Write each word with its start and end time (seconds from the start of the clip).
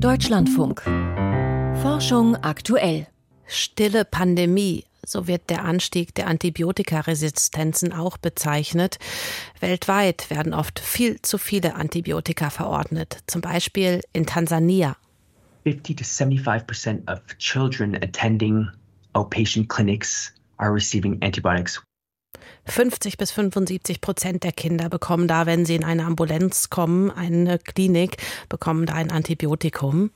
Deutschlandfunk. 0.00 0.82
Forschung 1.82 2.36
aktuell. 2.36 3.08
Stille 3.46 4.04
Pandemie. 4.04 4.84
So 5.04 5.26
wird 5.26 5.50
der 5.50 5.64
Anstieg 5.64 6.14
der 6.14 6.26
Antibiotikaresistenzen 6.28 7.92
auch 7.92 8.16
bezeichnet. 8.16 8.98
Weltweit 9.58 10.30
werden 10.30 10.54
oft 10.54 10.78
viel 10.78 11.20
zu 11.22 11.36
viele 11.38 11.74
Antibiotika 11.74 12.50
verordnet, 12.50 13.18
zum 13.26 13.40
Beispiel 13.40 14.00
in 14.12 14.26
Tansania. 14.26 14.96
50 15.64 15.96
to 15.96 16.04
75 16.04 16.66
percent 16.66 17.10
of 17.10 17.20
children 17.38 17.96
attending 17.96 18.68
outpatient 19.14 19.68
clinics 19.68 20.32
are 20.58 20.72
receiving 20.72 21.20
antibiotics 21.22 21.82
50 22.66 23.16
bis 23.16 23.30
75 23.30 24.00
Prozent 24.00 24.44
der 24.44 24.52
Kinder 24.52 24.88
bekommen 24.88 25.26
da, 25.26 25.46
wenn 25.46 25.64
sie 25.64 25.74
in 25.74 25.84
eine 25.84 26.04
Ambulanz 26.04 26.70
kommen, 26.70 27.10
eine 27.10 27.58
Klinik, 27.58 28.18
bekommen 28.48 28.86
da 28.86 28.94
ein 28.94 29.10
Antibiotikum. 29.10 30.10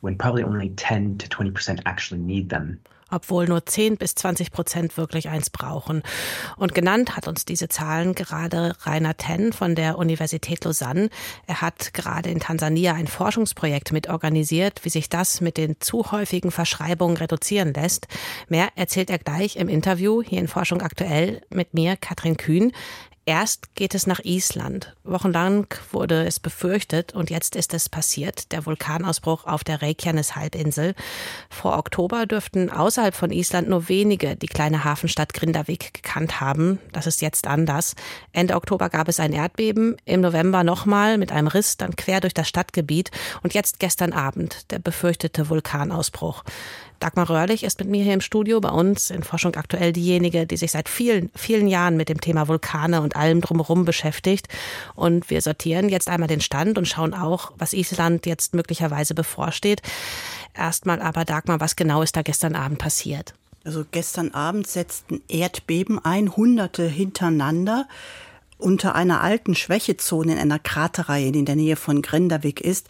When 0.00 0.16
probably 0.16 0.44
only 0.44 0.74
10 0.76 1.18
to 1.18 1.28
20 1.28 1.52
percent 1.52 1.86
actually 1.86 2.22
need 2.22 2.50
them 2.50 2.78
obwohl 3.10 3.46
nur 3.46 3.64
10 3.64 3.96
bis 3.96 4.14
20 4.14 4.52
Prozent 4.52 4.96
wirklich 4.96 5.28
eins 5.28 5.50
brauchen. 5.50 6.02
Und 6.56 6.74
genannt 6.74 7.16
hat 7.16 7.28
uns 7.28 7.44
diese 7.44 7.68
Zahlen 7.68 8.14
gerade 8.14 8.74
Rainer 8.82 9.16
Ten 9.16 9.52
von 9.52 9.74
der 9.74 9.98
Universität 9.98 10.64
Lausanne. 10.64 11.10
Er 11.46 11.60
hat 11.60 11.94
gerade 11.94 12.30
in 12.30 12.40
Tansania 12.40 12.94
ein 12.94 13.06
Forschungsprojekt 13.06 13.92
mitorganisiert, 13.92 14.84
wie 14.84 14.90
sich 14.90 15.08
das 15.08 15.40
mit 15.40 15.56
den 15.56 15.76
zu 15.80 16.10
häufigen 16.12 16.50
Verschreibungen 16.50 17.16
reduzieren 17.16 17.72
lässt. 17.74 18.06
Mehr 18.48 18.68
erzählt 18.74 19.10
er 19.10 19.18
gleich 19.18 19.56
im 19.56 19.68
Interview 19.68 20.22
hier 20.22 20.40
in 20.40 20.48
Forschung 20.48 20.82
aktuell 20.82 21.42
mit 21.50 21.74
mir, 21.74 21.96
Katrin 21.96 22.36
Kühn. 22.36 22.72
Erst 23.28 23.74
geht 23.74 23.94
es 23.94 24.06
nach 24.06 24.20
Island. 24.20 24.96
Wochenlang 25.04 25.66
wurde 25.92 26.24
es 26.24 26.40
befürchtet 26.40 27.12
und 27.12 27.28
jetzt 27.28 27.56
ist 27.56 27.74
es 27.74 27.90
passiert, 27.90 28.52
der 28.52 28.64
Vulkanausbruch 28.64 29.44
auf 29.44 29.64
der 29.64 29.82
Reykjanes-Halbinsel. 29.82 30.94
Vor 31.50 31.76
Oktober 31.76 32.24
dürften 32.24 32.70
außerhalb 32.70 33.14
von 33.14 33.30
Island 33.30 33.68
nur 33.68 33.90
wenige 33.90 34.34
die 34.34 34.46
kleine 34.46 34.82
Hafenstadt 34.82 35.34
Grindavik 35.34 35.92
gekannt 35.92 36.40
haben. 36.40 36.78
Das 36.92 37.06
ist 37.06 37.20
jetzt 37.20 37.46
anders. 37.46 37.96
Ende 38.32 38.54
Oktober 38.54 38.88
gab 38.88 39.08
es 39.08 39.20
ein 39.20 39.34
Erdbeben, 39.34 39.98
im 40.06 40.22
November 40.22 40.64
nochmal 40.64 41.18
mit 41.18 41.30
einem 41.30 41.48
Riss 41.48 41.76
dann 41.76 41.96
quer 41.96 42.22
durch 42.22 42.32
das 42.32 42.48
Stadtgebiet 42.48 43.10
und 43.42 43.52
jetzt 43.52 43.78
gestern 43.78 44.14
Abend 44.14 44.70
der 44.70 44.78
befürchtete 44.78 45.50
Vulkanausbruch. 45.50 46.44
Dagmar 47.00 47.30
Röhrlich 47.30 47.62
ist 47.62 47.78
mit 47.78 47.88
mir 47.88 48.02
hier 48.02 48.14
im 48.14 48.20
Studio 48.20 48.60
bei 48.60 48.70
uns 48.70 49.10
in 49.10 49.22
Forschung 49.22 49.54
aktuell 49.54 49.92
diejenige, 49.92 50.46
die 50.46 50.56
sich 50.56 50.72
seit 50.72 50.88
vielen, 50.88 51.30
vielen 51.36 51.68
Jahren 51.68 51.96
mit 51.96 52.08
dem 52.08 52.20
Thema 52.20 52.48
Vulkane 52.48 53.00
und 53.02 53.14
allem 53.14 53.40
drumherum 53.40 53.84
beschäftigt. 53.84 54.48
Und 54.94 55.30
wir 55.30 55.40
sortieren 55.40 55.88
jetzt 55.88 56.08
einmal 56.08 56.28
den 56.28 56.40
Stand 56.40 56.76
und 56.76 56.88
schauen 56.88 57.14
auch, 57.14 57.52
was 57.56 57.72
Island 57.72 58.26
jetzt 58.26 58.54
möglicherweise 58.54 59.14
bevorsteht. 59.14 59.82
Erstmal 60.54 61.00
aber, 61.00 61.24
Dagmar, 61.24 61.60
was 61.60 61.76
genau 61.76 62.02
ist 62.02 62.16
da 62.16 62.22
gestern 62.22 62.56
Abend 62.56 62.78
passiert? 62.78 63.34
Also 63.64 63.84
gestern 63.90 64.32
Abend 64.32 64.66
setzten 64.66 65.20
Erdbeben 65.28 66.04
ein, 66.04 66.36
hunderte 66.36 66.88
hintereinander 66.88 67.86
unter 68.58 68.94
einer 68.94 69.22
alten 69.22 69.54
Schwächezone 69.54 70.32
in 70.32 70.38
einer 70.38 70.58
Kraterreihe, 70.58 71.32
die 71.32 71.38
in 71.38 71.44
der 71.44 71.56
Nähe 71.56 71.76
von 71.76 72.02
ist, 72.60 72.88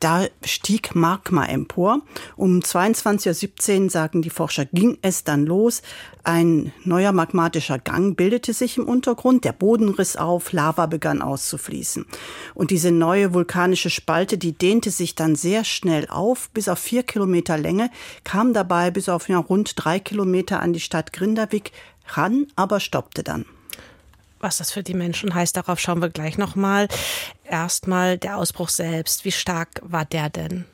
da 0.00 0.26
stieg 0.44 0.94
Magma 0.94 1.44
empor. 1.44 2.00
Um 2.36 2.60
22.17 2.60 3.84
Uhr, 3.84 3.90
sagen 3.90 4.22
die 4.22 4.30
Forscher, 4.30 4.64
ging 4.64 4.98
es 5.02 5.24
dann 5.24 5.44
los. 5.44 5.82
Ein 6.24 6.72
neuer 6.84 7.12
magmatischer 7.12 7.78
Gang 7.78 8.16
bildete 8.16 8.52
sich 8.52 8.78
im 8.78 8.88
Untergrund, 8.88 9.44
der 9.44 9.52
Boden 9.52 9.90
riss 9.90 10.16
auf, 10.16 10.52
Lava 10.52 10.86
begann 10.86 11.22
auszufließen. 11.22 12.06
Und 12.54 12.70
diese 12.70 12.90
neue 12.90 13.34
vulkanische 13.34 13.90
Spalte, 13.90 14.38
die 14.38 14.52
dehnte 14.52 14.90
sich 14.90 15.14
dann 15.14 15.36
sehr 15.36 15.64
schnell 15.64 16.08
auf, 16.08 16.50
bis 16.50 16.68
auf 16.68 16.78
vier 16.78 17.02
Kilometer 17.02 17.58
Länge, 17.58 17.90
kam 18.24 18.52
dabei 18.52 18.90
bis 18.90 19.08
auf 19.08 19.28
ja, 19.28 19.38
rund 19.38 19.72
drei 19.76 19.98
Kilometer 19.98 20.60
an 20.60 20.72
die 20.72 20.80
Stadt 20.80 21.12
Grindavik 21.12 21.72
ran, 22.06 22.46
aber 22.56 22.80
stoppte 22.80 23.22
dann. 23.22 23.44
Was 24.40 24.56
das 24.56 24.72
für 24.72 24.82
die 24.82 24.94
Menschen 24.94 25.34
heißt, 25.34 25.56
darauf 25.56 25.78
schauen 25.78 26.00
wir 26.00 26.08
gleich 26.08 26.38
nochmal. 26.38 26.88
Erstmal 27.44 28.16
der 28.16 28.38
Ausbruch 28.38 28.70
selbst. 28.70 29.24
Wie 29.24 29.32
stark 29.32 29.68
war 29.82 30.06
der 30.06 30.30
denn? 30.30 30.64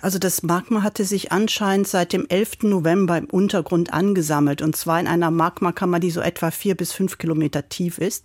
Also 0.00 0.18
das 0.18 0.42
Magma 0.42 0.82
hatte 0.82 1.04
sich 1.04 1.30
anscheinend 1.30 1.86
seit 1.86 2.12
dem 2.12 2.26
11. 2.28 2.62
November 2.62 3.16
im 3.16 3.26
Untergrund 3.26 3.92
angesammelt 3.92 4.60
und 4.60 4.74
zwar 4.74 4.98
in 4.98 5.06
einer 5.06 5.30
Magmakammer, 5.30 6.00
die 6.00 6.10
so 6.10 6.20
etwa 6.20 6.50
vier 6.50 6.74
bis 6.74 6.92
fünf 6.92 7.18
Kilometer 7.18 7.68
tief 7.68 7.98
ist. 7.98 8.24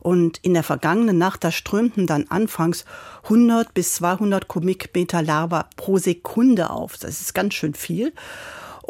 Und 0.00 0.38
in 0.38 0.54
der 0.54 0.64
vergangenen 0.64 1.18
Nacht, 1.18 1.44
da 1.44 1.52
strömten 1.52 2.08
dann 2.08 2.26
anfangs 2.28 2.84
100 3.24 3.72
bis 3.72 3.94
200 3.94 4.48
Kubikmeter 4.48 5.22
Lava 5.22 5.68
pro 5.76 5.98
Sekunde 5.98 6.70
auf. 6.70 6.96
Das 6.96 7.20
ist 7.20 7.34
ganz 7.34 7.54
schön 7.54 7.74
viel. 7.74 8.12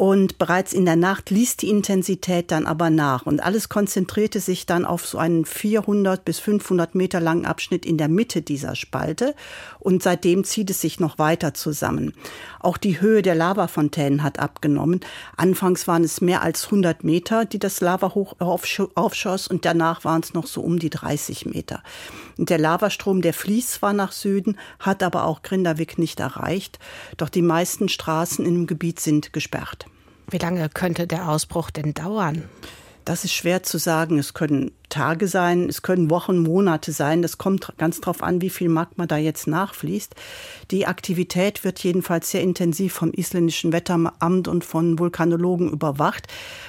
Und 0.03 0.37
bereits 0.37 0.73
in 0.73 0.83
der 0.83 0.97
Nacht 0.97 1.29
ließ 1.29 1.55
die 1.55 1.69
Intensität 1.69 2.51
dann 2.51 2.65
aber 2.65 2.89
nach. 2.89 3.25
Und 3.25 3.41
alles 3.41 3.69
konzentrierte 3.69 4.41
sich 4.41 4.65
dann 4.65 4.83
auf 4.83 5.07
so 5.07 5.17
einen 5.17 5.45
400 5.45 6.25
bis 6.25 6.39
500 6.39 6.93
Meter 6.93 7.21
langen 7.21 7.45
Abschnitt 7.45 7.85
in 7.85 7.97
der 7.97 8.09
Mitte 8.09 8.41
dieser 8.41 8.75
Spalte. 8.75 9.33
Und 9.79 10.03
seitdem 10.03 10.43
zieht 10.43 10.69
es 10.69 10.81
sich 10.81 10.99
noch 10.99 11.19
weiter 11.19 11.53
zusammen. 11.53 12.13
Auch 12.59 12.75
die 12.75 12.99
Höhe 12.99 13.21
der 13.21 13.35
Lavafontänen 13.35 14.23
hat 14.23 14.39
abgenommen. 14.39 14.99
Anfangs 15.37 15.87
waren 15.87 16.03
es 16.03 16.19
mehr 16.19 16.41
als 16.41 16.65
100 16.65 17.05
Meter, 17.05 17.45
die 17.45 17.59
das 17.59 17.79
Lava 17.79 18.13
hoch 18.13 18.35
aufschoss. 18.41 19.47
Und 19.47 19.63
danach 19.63 20.03
waren 20.03 20.19
es 20.21 20.33
noch 20.33 20.47
so 20.47 20.59
um 20.59 20.79
die 20.79 20.89
30 20.89 21.45
Meter. 21.45 21.81
Und 22.37 22.49
der 22.49 22.57
Lavastrom, 22.57 23.21
der 23.21 23.33
fließt 23.33 23.71
zwar 23.71 23.93
nach 23.93 24.11
Süden, 24.11 24.57
hat 24.79 25.01
aber 25.01 25.23
auch 25.23 25.43
Grindavik 25.43 25.97
nicht 25.97 26.19
erreicht. 26.19 26.77
Doch 27.15 27.29
die 27.29 27.41
meisten 27.41 27.87
Straßen 27.87 28.45
im 28.45 28.67
Gebiet 28.67 28.99
sind 28.99 29.31
gesperrt. 29.31 29.85
Wie 30.29 30.37
lange 30.37 30.69
könnte 30.69 31.07
der 31.07 31.29
Ausbruch 31.29 31.69
denn 31.69 31.93
dauern? 31.93 32.43
Das 33.05 33.25
ist 33.25 33.33
schwer 33.33 33.63
zu 33.63 33.77
sagen. 33.77 34.17
Es 34.17 34.33
können 34.33 34.71
Tage 34.87 35.27
sein, 35.27 35.67
es 35.67 35.81
können 35.81 36.09
Wochen, 36.09 36.37
Monate 36.37 36.93
sein. 36.93 37.21
Das 37.21 37.37
kommt 37.37 37.73
ganz 37.77 37.99
drauf 37.99 38.23
an, 38.23 38.41
wie 38.41 38.49
viel 38.49 38.69
Magma 38.69 39.05
da 39.07 39.17
jetzt 39.17 39.45
nachfließt. 39.45 40.15
Die 40.71 40.87
Aktivität 40.87 41.65
wird 41.65 41.79
jedenfalls 41.79 42.31
sehr 42.31 42.41
intensiv 42.41 42.93
vom 42.93 43.11
isländischen 43.11 43.73
Wetteramt 43.73 44.47
und 44.47 44.63
von 44.63 44.99
Vulkanologen 44.99 45.69
überwacht. 45.69 46.27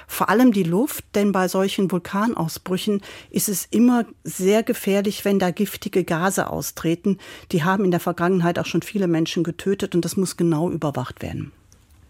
Vor 0.08 0.28
allem 0.28 0.52
die 0.52 0.64
Luft, 0.64 1.04
denn 1.14 1.30
bei 1.30 1.46
solchen 1.46 1.90
Vulkanausbrüchen 1.90 3.00
ist 3.30 3.48
es 3.48 3.66
immer 3.70 4.04
sehr 4.24 4.64
gefährlich, 4.64 5.24
wenn 5.24 5.38
da 5.38 5.52
giftige 5.52 6.02
Gase 6.02 6.50
austreten. 6.50 7.18
Die 7.52 7.62
haben 7.62 7.84
in 7.84 7.92
der 7.92 8.00
Vergangenheit 8.00 8.58
auch 8.58 8.66
schon 8.66 8.82
viele 8.82 9.06
Menschen 9.06 9.44
getötet 9.44 9.94
und 9.94 10.04
das 10.04 10.16
muss 10.16 10.36
genau 10.36 10.68
überwacht 10.68 11.22
werden. 11.22 11.52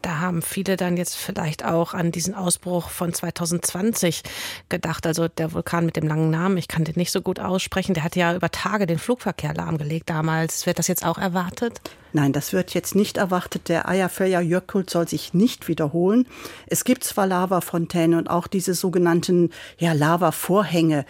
Da 0.05 0.21
haben 0.21 0.43
viele 0.43 0.77
dann 0.77 0.99
jetzt 0.99 1.17
vielleicht 1.17 1.65
auch 1.65 1.95
an 1.95 2.13
diesen 2.13 2.35
Ausbruch 2.35 2.91
von 2.91 3.15
2020 3.15 4.23
gedacht. 4.69 5.07
Also 5.07 5.29
der 5.29 5.55
Vulkan 5.55 5.87
mit 5.87 5.97
dem 5.97 6.07
langen 6.07 6.29
Namen, 6.29 6.59
ich 6.59 6.69
kann 6.69 6.85
den 6.85 6.97
nicht 6.97 7.11
so 7.11 7.23
gut 7.23 7.41
aussprechen, 7.41 7.95
der 7.95 8.05
hat 8.05 8.15
ja 8.15 8.35
über 8.35 8.51
Tage 8.51 8.85
den 8.87 8.99
Flugverkehr 8.99 9.55
lahmgelegt 9.55 10.11
damals. 10.11 10.67
Wird 10.67 10.79
das 10.79 10.89
jetzt 10.89 11.07
auch 11.07 11.17
erwartet? 11.17 11.81
Nein, 12.13 12.35
das 12.35 12.53
wird 12.53 12.75
jetzt 12.75 12.95
nicht 12.95 13.17
erwartet. 13.17 13.71
Der 13.71 13.89
Eyjafjallajökull 13.89 14.89
soll 14.89 15.09
sich 15.09 15.33
nicht 15.33 15.69
wiederholen. 15.69 16.29
Es 16.67 16.85
gibt 16.85 17.03
zwar 17.03 17.27
Lavafontäne 17.27 18.19
und 18.19 18.29
auch 18.29 18.47
diese 18.47 18.75
sogenannten 18.75 19.51
ja, 19.79 19.95
Lavavorhänge, 19.95 21.07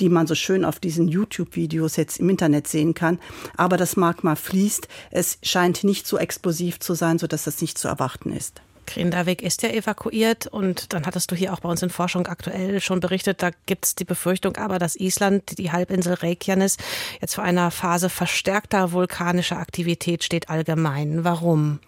die 0.00 0.08
man 0.08 0.26
so 0.26 0.34
schön 0.34 0.64
auf 0.64 0.80
diesen 0.80 1.08
YouTube-Videos 1.08 1.96
jetzt 1.96 2.18
im 2.20 2.28
Internet 2.30 2.68
sehen 2.68 2.94
kann. 2.94 3.18
Aber 3.56 3.76
das 3.76 3.96
Magma 3.96 4.34
fließt. 4.34 4.88
Es 5.10 5.38
scheint 5.42 5.84
nicht 5.84 6.06
so 6.06 6.18
explosiv 6.18 6.80
zu 6.80 6.94
sein, 6.94 7.18
sodass 7.18 7.44
das 7.44 7.60
nicht 7.60 7.78
zu 7.78 7.88
erwarten 7.88 8.32
ist. 8.32 8.62
Grindavik 8.88 9.42
ist 9.42 9.62
ja 9.62 9.68
evakuiert 9.68 10.46
und 10.46 10.92
dann 10.92 11.04
hattest 11.04 11.30
du 11.30 11.36
hier 11.36 11.52
auch 11.52 11.60
bei 11.60 11.68
uns 11.68 11.82
in 11.82 11.90
Forschung 11.90 12.26
aktuell 12.26 12.80
schon 12.80 13.00
berichtet, 13.00 13.42
da 13.42 13.50
gibt 13.66 13.84
es 13.84 13.94
die 13.94 14.04
Befürchtung 14.04 14.56
aber, 14.56 14.78
dass 14.78 14.96
Island, 14.96 15.58
die 15.58 15.70
Halbinsel 15.70 16.14
Reykjanes, 16.14 16.78
jetzt 17.20 17.34
vor 17.34 17.44
einer 17.44 17.70
Phase 17.70 18.08
verstärkter 18.08 18.92
vulkanischer 18.92 19.58
Aktivität 19.58 20.24
steht 20.24 20.48
allgemein. 20.48 21.22
Warum? 21.22 21.80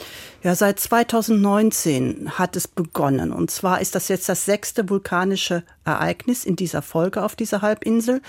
Ja, 0.43 0.55
seit 0.55 0.79
2019 0.79 2.39
hat 2.39 2.55
es 2.57 2.69
begonnen 2.69 3.33
und 3.33 3.51
zwar 3.51 3.81
ist 3.81 3.95
das 3.95 4.09
jetzt 4.09 4.29
das 4.29 4.45
sechste 4.45 4.89
vulkanische 4.89 5.63
Ereignis 5.85 6.45
in 6.45 6.57
dieser 6.57 6.83
Folge 6.83 7.23
auf 7.23 7.35
dieser 7.35 7.63
Halbinsel. 7.63 8.21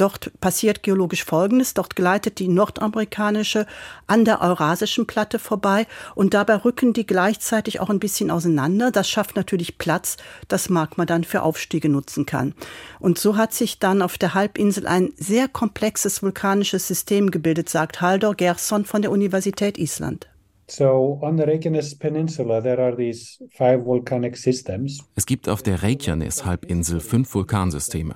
Dort 0.00 0.32
passiert 0.40 0.82
geologisch 0.82 1.24
Folgendes. 1.24 1.74
Dort 1.74 1.94
gleitet 1.94 2.38
die 2.38 2.48
nordamerikanische 2.48 3.66
an 4.06 4.24
der 4.24 4.40
eurasischen 4.40 5.06
Platte 5.06 5.38
vorbei 5.38 5.86
und 6.14 6.32
dabei 6.32 6.56
rücken 6.56 6.94
die 6.94 7.04
gleichzeitig 7.04 7.80
auch 7.80 7.90
ein 7.90 8.00
bisschen 8.00 8.30
auseinander. 8.30 8.90
Das 8.90 9.10
schafft 9.10 9.36
natürlich 9.36 9.76
Platz, 9.76 10.16
das 10.48 10.70
Magma 10.70 11.04
dann 11.04 11.22
für 11.22 11.42
Aufstiege 11.42 11.90
nutzen 11.90 12.24
kann. 12.24 12.54
Und 12.98 13.18
so 13.18 13.36
hat 13.36 13.52
sich 13.52 13.78
dann 13.78 14.00
auf 14.00 14.16
der 14.16 14.32
Halbinsel 14.32 14.86
ein 14.86 15.12
sehr 15.16 15.48
komplexes 15.48 16.22
vulkanisches 16.22 16.88
System 16.88 17.30
gebildet, 17.30 17.68
sagt 17.68 18.00
Haldor 18.00 18.34
Gerson 18.34 18.86
von 18.86 19.02
der 19.02 19.10
Universität 19.10 19.76
Island. 19.76 20.30
So 20.66 21.18
on 21.20 21.36
the 21.36 21.42
Reykjanes 21.42 21.98
Peninsula 21.98 22.62
there 22.62 22.80
are 22.82 22.96
these 22.96 23.44
five 23.50 23.84
volcanic 23.84 24.36
systems. 24.38 25.00
Es 25.16 25.26
gibt 25.26 25.48
auf 25.48 25.62
der 25.62 25.82
Reykjanes-Halbinsel 25.82 27.00
fünf 27.00 27.34
Vulkansysteme 27.34 28.14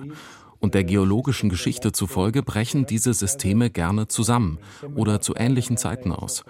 und 0.65 0.73
der 0.73 0.83
geologischen 0.83 1.49
Geschichte 1.49 1.91
zufolge 1.91 2.41
brechen 2.41 2.87
diese 2.87 3.13
Systeme 3.13 3.69
gerne 3.69 4.07
zusammen 4.07 4.57
oder 4.95 5.21
zu 5.21 5.35
ähnlichen 5.35 5.77
Zeiten 5.77 6.11
aus. 6.11 6.43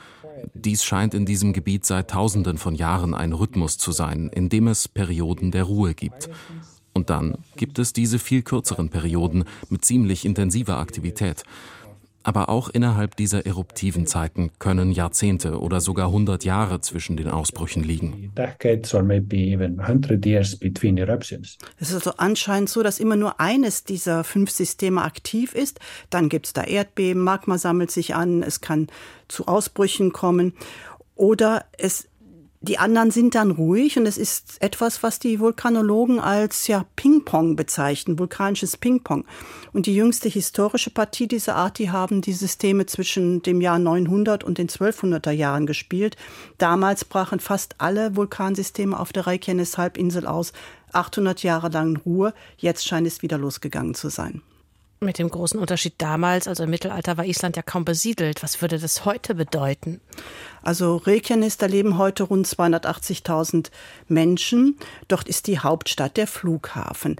Dies 0.53 0.85
scheint 0.85 1.13
in 1.13 1.25
diesem 1.25 1.51
Gebiet 1.51 1.85
seit 1.85 2.11
Tausenden 2.11 2.57
von 2.57 2.75
Jahren 2.75 3.13
ein 3.13 3.33
Rhythmus 3.33 3.77
zu 3.77 3.91
sein, 3.91 4.29
in 4.33 4.47
dem 4.47 4.69
es 4.69 4.87
Perioden 4.87 5.51
der 5.51 5.63
Ruhe 5.63 5.93
gibt. 5.93 6.29
Und 6.93 7.09
dann 7.09 7.39
gibt 7.57 7.77
es 7.77 7.91
diese 7.91 8.17
viel 8.17 8.41
kürzeren 8.41 8.87
Perioden 8.87 9.43
mit 9.69 9.83
ziemlich 9.83 10.23
intensiver 10.23 10.77
Aktivität. 10.77 11.43
Aber 12.25 12.49
auch 12.49 12.69
innerhalb 12.69 13.15
dieser 13.15 13.45
eruptiven 13.45 14.07
Zeiten 14.07 14.49
können 14.57 14.91
Jahrzehnte 14.91 15.59
oder 15.59 15.79
sogar 15.79 16.07
100 16.07 16.43
Jahre 16.43 16.81
zwischen 16.81 17.17
den 17.17 17.29
Ausbrüchen 17.29 17.83
liegen. 17.83 18.31
Es 21.79 21.89
ist 21.89 21.93
also 21.93 22.13
anscheinend 22.17 22.69
so, 22.69 22.81
dass 22.81 22.99
immer 22.99 23.15
nur 23.15 23.39
eines 23.39 23.83
dieser 23.83 24.23
fünf 24.23 24.49
Systeme 24.49 25.03
aktiv 25.03 25.53
ist. 25.53 25.79
Dann 26.09 26.27
gibt 26.27 26.47
es 26.47 26.53
da 26.53 26.63
Erdbeben, 26.63 27.21
Magma 27.21 27.59
sammelt 27.59 27.91
sich 27.91 28.15
an, 28.15 28.41
es 28.41 28.59
kann 28.59 28.87
zu 29.27 29.47
Ausbrüchen 29.47 30.11
kommen. 30.11 30.53
Oder 31.13 31.65
es 31.77 32.07
die 32.65 32.79
anderen 32.79 33.11
sind 33.11 33.35
dann 33.35 33.51
ruhig 33.51 33.97
und 33.97 34.05
es 34.05 34.17
ist 34.17 34.61
etwas, 34.61 35.03
was 35.03 35.19
die 35.19 35.39
Vulkanologen 35.39 36.19
als 36.19 36.67
ja 36.67 36.85
Ping-Pong 36.95 37.55
bezeichnen, 37.55 38.17
vulkanisches 38.17 38.75
Ping-Pong. 38.77 39.23
Und 39.71 39.85
die 39.85 39.95
jüngste 39.95 40.29
historische 40.29 40.89
Partie 40.89 41.27
dieser 41.27 41.55
Art, 41.55 41.77
die 41.77 41.91
haben 41.91 42.21
die 42.21 42.33
Systeme 42.33 42.87
zwischen 42.87 43.43
dem 43.43 43.61
Jahr 43.61 43.77
900 43.77 44.43
und 44.43 44.57
den 44.57 44.67
1200er 44.67 45.31
Jahren 45.31 45.67
gespielt. 45.67 46.17
Damals 46.57 47.05
brachen 47.05 47.39
fast 47.39 47.75
alle 47.77 48.15
Vulkansysteme 48.15 48.99
auf 48.99 49.13
der 49.13 49.27
Reykjanes-Halbinsel 49.27 50.25
aus. 50.25 50.51
800 50.91 51.43
Jahre 51.43 51.69
lang 51.69 51.97
Ruhe. 51.97 52.33
Jetzt 52.57 52.87
scheint 52.87 53.05
es 53.05 53.21
wieder 53.21 53.37
losgegangen 53.37 53.93
zu 53.93 54.09
sein. 54.09 54.41
Mit 55.01 55.19
dem 55.19 55.29
großen 55.29 55.59
Unterschied 55.59 55.95
damals, 55.97 56.47
also 56.47 56.63
im 56.63 56.69
Mittelalter, 56.69 57.17
war 57.17 57.25
Island 57.25 57.57
ja 57.57 57.61
kaum 57.61 57.83
besiedelt. 57.83 58.41
Was 58.41 58.61
würde 58.61 58.79
das 58.79 59.03
heute 59.03 59.35
bedeuten? 59.35 59.99
Also 60.65 60.97
Reykjanes, 60.97 61.57
da 61.57 61.67
leben 61.67 61.99
heute 61.99 62.23
rund 62.23 62.47
280.000 62.47 63.67
Menschen. 64.07 64.77
Dort 65.07 65.29
ist 65.29 65.45
die 65.45 65.59
Hauptstadt, 65.59 66.17
der 66.17 66.25
Flughafen. 66.25 67.17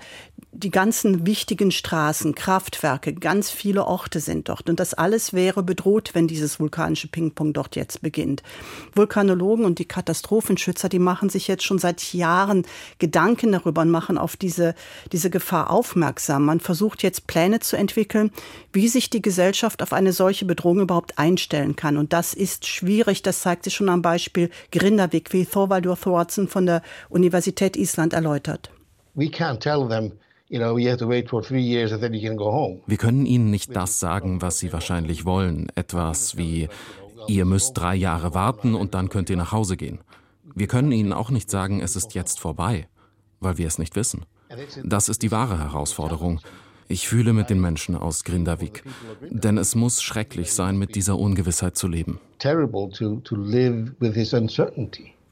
Die 0.51 0.71
ganzen 0.71 1.27
wichtigen 1.27 1.69
Straßen, 1.69 2.33
Kraftwerke, 2.33 3.13
ganz 3.13 3.51
viele 3.51 3.85
Orte 3.85 4.19
sind 4.19 4.49
dort. 4.49 4.67
Und 4.67 4.79
das 4.79 4.95
alles 4.95 5.33
wäre 5.33 5.61
bedroht, 5.61 6.11
wenn 6.13 6.27
dieses 6.27 6.59
vulkanische 6.59 7.07
Ping-Pong 7.07 7.53
dort 7.53 7.75
jetzt 7.75 8.01
beginnt. 8.01 8.41
Vulkanologen 8.95 9.65
und 9.65 9.77
die 9.77 9.85
Katastrophenschützer, 9.85 10.89
die 10.89 10.97
machen 10.97 11.29
sich 11.29 11.47
jetzt 11.47 11.65
schon 11.65 11.77
seit 11.77 12.13
Jahren 12.13 12.65
Gedanken 12.97 13.51
darüber 13.51 13.81
und 13.81 13.91
machen 13.91 14.17
auf 14.17 14.37
diese, 14.37 14.73
diese 15.11 15.29
Gefahr 15.29 15.69
aufmerksam. 15.69 16.45
Man 16.45 16.61
versucht 16.61 17.03
jetzt 17.03 17.27
Pläne 17.27 17.59
zu 17.59 17.75
entwickeln, 17.75 18.31
wie 18.73 18.87
sich 18.87 19.11
die 19.11 19.21
Gesellschaft 19.21 19.83
auf 19.83 19.93
eine 19.93 20.13
solche 20.13 20.45
Bedrohung 20.45 20.79
überhaupt 20.79 21.19
einstellen 21.19 21.75
kann. 21.75 21.97
Und 21.97 22.11
das 22.11 22.33
ist 22.33 22.65
schwierig. 22.65 23.21
Das 23.21 23.34
zeigt 23.41 23.63
sich 23.63 23.73
schon 23.73 23.89
am 23.89 24.01
Beispiel 24.01 24.49
Grindavik, 24.71 25.33
wie 25.33 25.45
Thorvaldur 25.45 25.99
Thorsen 25.99 26.47
von 26.47 26.65
der 26.65 26.81
Universität 27.09 27.77
Island 27.77 28.13
erläutert. 28.13 28.71
Wir 32.85 32.97
können 32.97 33.25
ihnen 33.25 33.49
nicht 33.49 33.75
das 33.75 33.99
sagen, 33.99 34.41
was 34.41 34.59
sie 34.59 34.71
wahrscheinlich 34.71 35.25
wollen. 35.25 35.67
Etwas 35.75 36.37
wie, 36.37 36.69
ihr 37.27 37.45
müsst 37.45 37.77
drei 37.77 37.95
Jahre 37.95 38.33
warten 38.33 38.75
und 38.75 38.93
dann 38.93 39.09
könnt 39.09 39.29
ihr 39.29 39.37
nach 39.37 39.51
Hause 39.51 39.77
gehen. 39.77 39.99
Wir 40.53 40.67
können 40.67 40.91
ihnen 40.91 41.13
auch 41.13 41.31
nicht 41.31 41.49
sagen, 41.49 41.81
es 41.81 41.95
ist 41.95 42.13
jetzt 42.13 42.39
vorbei, 42.39 42.87
weil 43.39 43.57
wir 43.57 43.67
es 43.67 43.79
nicht 43.79 43.95
wissen. 43.95 44.25
Das 44.83 45.09
ist 45.09 45.23
die 45.23 45.31
wahre 45.31 45.59
Herausforderung. 45.59 46.39
Ich 46.87 47.07
fühle 47.07 47.33
mit 47.33 47.49
den 47.49 47.59
Menschen 47.59 47.95
aus 47.95 48.23
Grindavik, 48.23 48.83
denn 49.29 49.57
es 49.57 49.73
muss 49.75 50.01
schrecklich 50.01 50.53
sein, 50.53 50.77
mit 50.77 50.95
dieser 50.95 51.17
Ungewissheit 51.17 51.75
zu 51.75 51.87
leben. 51.87 52.19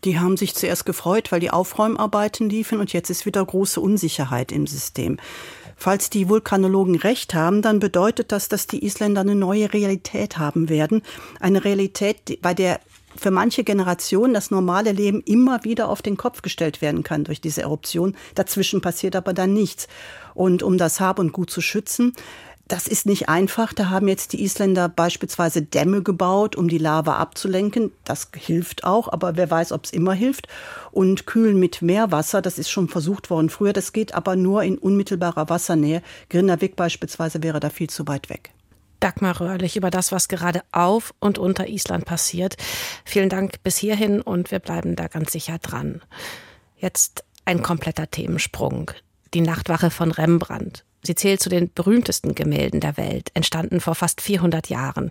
Die 0.03 0.19
haben 0.19 0.35
sich 0.35 0.55
zuerst 0.55 0.85
gefreut, 0.85 1.31
weil 1.31 1.39
die 1.39 1.51
Aufräumarbeiten 1.51 2.49
liefen 2.49 2.79
und 2.79 2.91
jetzt 2.91 3.09
ist 3.09 3.25
wieder 3.25 3.45
große 3.45 3.79
Unsicherheit 3.79 4.51
im 4.51 4.67
System. 4.67 5.17
Falls 5.75 6.09
die 6.09 6.29
Vulkanologen 6.29 6.95
recht 6.95 7.33
haben, 7.33 7.61
dann 7.61 7.79
bedeutet 7.79 8.31
das, 8.31 8.49
dass 8.49 8.67
die 8.67 8.85
Isländer 8.85 9.21
eine 9.21 9.35
neue 9.35 9.73
Realität 9.73 10.37
haben 10.37 10.69
werden. 10.69 11.01
Eine 11.39 11.63
Realität, 11.63 12.41
bei 12.41 12.53
der 12.53 12.79
für 13.15 13.31
manche 13.31 13.63
Generationen 13.63 14.33
das 14.33 14.51
normale 14.51 14.91
Leben 14.91 15.21
immer 15.21 15.63
wieder 15.63 15.89
auf 15.89 16.01
den 16.01 16.17
Kopf 16.17 16.41
gestellt 16.41 16.81
werden 16.81 17.03
kann 17.03 17.23
durch 17.23 17.41
diese 17.41 17.61
Eruption. 17.61 18.15
Dazwischen 18.35 18.81
passiert 18.81 19.15
aber 19.15 19.33
dann 19.33 19.53
nichts. 19.53 19.87
Und 20.33 20.63
um 20.63 20.77
das 20.77 20.99
Hab 20.99 21.19
und 21.19 21.31
Gut 21.31 21.49
zu 21.49 21.61
schützen, 21.61 22.13
das 22.67 22.87
ist 22.87 23.05
nicht 23.05 23.27
einfach. 23.27 23.73
Da 23.73 23.89
haben 23.89 24.07
jetzt 24.07 24.33
die 24.33 24.41
Isländer 24.41 24.87
beispielsweise 24.87 25.61
Dämme 25.61 26.01
gebaut, 26.01 26.55
um 26.55 26.69
die 26.69 26.77
Lava 26.77 27.17
abzulenken. 27.17 27.91
Das 28.05 28.29
hilft 28.35 28.85
auch, 28.85 29.11
aber 29.11 29.35
wer 29.35 29.51
weiß, 29.51 29.73
ob 29.73 29.85
es 29.85 29.91
immer 29.91 30.13
hilft. 30.13 30.47
Und 30.91 31.25
kühlen 31.25 31.59
mit 31.59 31.81
Meerwasser, 31.81 32.41
das 32.41 32.57
ist 32.57 32.69
schon 32.69 32.87
versucht 32.87 33.29
worden 33.29 33.49
früher. 33.49 33.73
Das 33.73 33.91
geht 33.91 34.13
aber 34.15 34.35
nur 34.35 34.63
in 34.63 34.77
unmittelbarer 34.77 35.49
Wassernähe. 35.49 36.01
Grindavik 36.29 36.75
beispielsweise 36.75 37.43
wäre 37.43 37.59
da 37.59 37.69
viel 37.69 37.89
zu 37.89 38.07
weit 38.07 38.29
weg. 38.29 38.51
Dagmar 39.03 39.41
Röhrlich 39.41 39.75
über 39.75 39.89
das, 39.89 40.13
was 40.13 40.29
gerade 40.29 40.61
auf 40.71 41.13
und 41.19 41.37
unter 41.37 41.67
Island 41.67 42.05
passiert. 42.05 42.55
Vielen 43.03 43.27
Dank 43.27 43.61
bis 43.61 43.75
hierhin 43.75 44.21
und 44.21 44.49
wir 44.49 44.59
bleiben 44.59 44.95
da 44.95 45.07
ganz 45.07 45.33
sicher 45.33 45.57
dran. 45.57 46.01
Jetzt 46.77 47.25
ein 47.43 47.61
kompletter 47.61 48.09
Themensprung. 48.09 48.91
Die 49.33 49.41
Nachtwache 49.41 49.91
von 49.91 50.11
Rembrandt. 50.11 50.85
Sie 51.01 51.15
zählt 51.15 51.41
zu 51.41 51.49
den 51.49 51.69
berühmtesten 51.73 52.33
Gemälden 52.33 52.79
der 52.79 52.95
Welt, 52.95 53.29
entstanden 53.33 53.81
vor 53.81 53.95
fast 53.95 54.21
400 54.21 54.69
Jahren. 54.69 55.09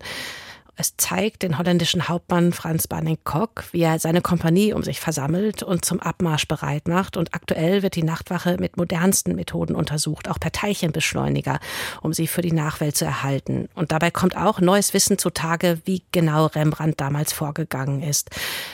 Es 0.83 0.97
zeigt 0.97 1.45
den 1.45 1.59
holländischen 1.59 2.09
Hauptmann 2.09 2.53
Franz 2.53 2.89
Barning-Kock, 2.89 3.67
wie 3.71 3.83
er 3.83 4.01
seine 4.01 4.21
Kompanie 4.21 4.73
um 4.73 4.83
sich 4.83 4.99
versammelt 4.99 5.63
und 5.63 5.85
zum 5.85 6.01
Abmarsch 6.01 6.49
bereit 6.49 6.89
macht. 6.89 7.17
Und 7.17 7.35
aktuell 7.37 7.85
wird 7.85 7.95
die 7.95 8.03
Nachtwache 8.03 8.57
mit 8.59 8.77
modernsten 8.77 9.37
Methoden 9.37 9.77
untersucht, 9.77 10.29
auch 10.29 10.41
per 10.41 10.51
Teilchenbeschleuniger, 10.51 11.61
um 12.01 12.13
sie 12.13 12.27
für 12.27 12.43
die 12.43 12.51
Nachwelt 12.51 12.97
zu 12.97 13.05
erhalten. 13.05 13.69
Und 13.77 13.93
dabei 13.93 14.11
kommt 14.11 14.37
auch 14.37 14.59
neues 14.59 14.93
Wissen 14.93 15.19
zutage, 15.19 15.81
wie 15.85 16.03
genau 16.11 16.47
Rembrandt 16.47 17.01
damals 17.01 17.33
vorgegangen 17.33 18.03
ist. 18.03 18.31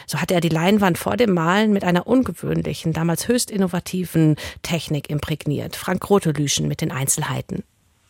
So 0.06 0.18
hat 0.18 0.30
er 0.30 0.40
die 0.40 0.48
Leinwand 0.48 0.96
vor 0.96 1.18
dem 1.18 1.34
Malen 1.34 1.74
mit 1.74 1.84
einer 1.84 2.06
ungewöhnlichen, 2.06 2.94
damals 2.94 3.28
höchst 3.28 3.50
innovativen 3.50 4.36
Technik 4.62 5.10
imprägniert. 5.10 5.76
Frank 5.76 6.08
Rotelüschen 6.08 6.68
mit 6.68 6.80
den 6.80 6.90
Einzelheiten. 6.90 7.64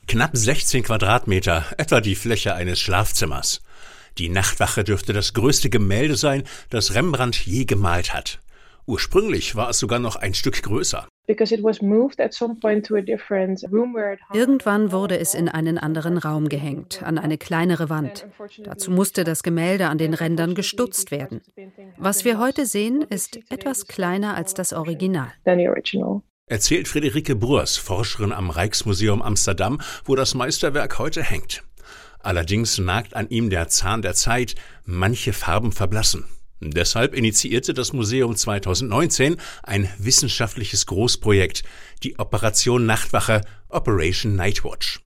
Knapp 0.07 0.31
16 0.35 0.85
Quadratmeter, 0.85 1.65
etwa 1.77 2.01
die 2.01 2.15
Fläche 2.15 2.55
eines 2.55 2.79
Schlafzimmers. 2.79 3.61
Die 4.19 4.29
Nachtwache 4.29 4.85
dürfte 4.85 5.13
das 5.13 5.33
größte 5.33 5.71
Gemälde 5.71 6.17
sein, 6.17 6.43
das 6.71 6.95
Rembrandt 6.95 7.47
je 7.47 7.65
gemalt 7.65 8.13
hat. 8.13 8.41
Ursprünglich 8.87 9.55
war 9.55 9.69
es 9.69 9.79
sogar 9.79 9.99
noch 9.99 10.17
ein 10.17 10.33
Stück 10.35 10.63
größer. 10.63 11.07
Irgendwann 14.33 14.93
wurde 14.93 15.19
es 15.19 15.35
in 15.35 15.49
einen 15.51 15.79
anderen 15.79 16.17
Raum 16.17 16.49
gehängt, 16.49 17.03
an 17.03 17.19
eine 17.19 17.37
kleinere 17.37 17.91
Wand. 17.91 18.27
Dazu 18.65 18.91
musste 18.91 19.25
das 19.25 19.43
Gemälde 19.43 19.89
an 19.89 19.99
den 19.99 20.15
Rändern 20.15 20.55
gestutzt 20.55 21.11
werden. 21.11 21.43
Was 21.99 22.25
wir 22.25 22.39
heute 22.39 22.65
sehen, 22.65 23.03
ist 23.03 23.39
etwas 23.51 23.87
kleiner 23.89 24.35
als 24.37 24.55
das 24.55 24.73
Original. 24.73 25.31
Erzählt 26.47 26.89
Friederike 26.89 27.37
Brurs, 27.37 27.77
Forscherin 27.77 28.33
am 28.33 28.49
Rijksmuseum 28.49 29.21
Amsterdam, 29.21 29.83
wo 30.07 30.17
das 30.17 30.35
Meisterwerk 30.35 30.99
heute 30.99 31.23
hängt. 31.23 31.63
Allerdings 32.29 32.77
nagt 32.77 33.17
an 33.17 33.31
ihm 33.31 33.49
der 33.49 33.69
Zahn 33.69 34.03
der 34.03 34.13
Zeit, 34.13 34.55
manche 34.85 35.33
Farben 35.33 35.73
verblassen. 35.73 36.27
Deshalb 36.61 37.15
initiierte 37.15 37.73
das 37.73 37.95
Museum 37.95 38.37
2019 38.37 39.39
ein 39.63 39.89
wissenschaftliches 39.97 40.85
Großprojekt, 40.85 41.63
die 42.03 42.19
Operation 42.19 42.85
Nachtwache 42.85 43.41
Operation 43.71 44.37
Nightwatch. 44.37 45.01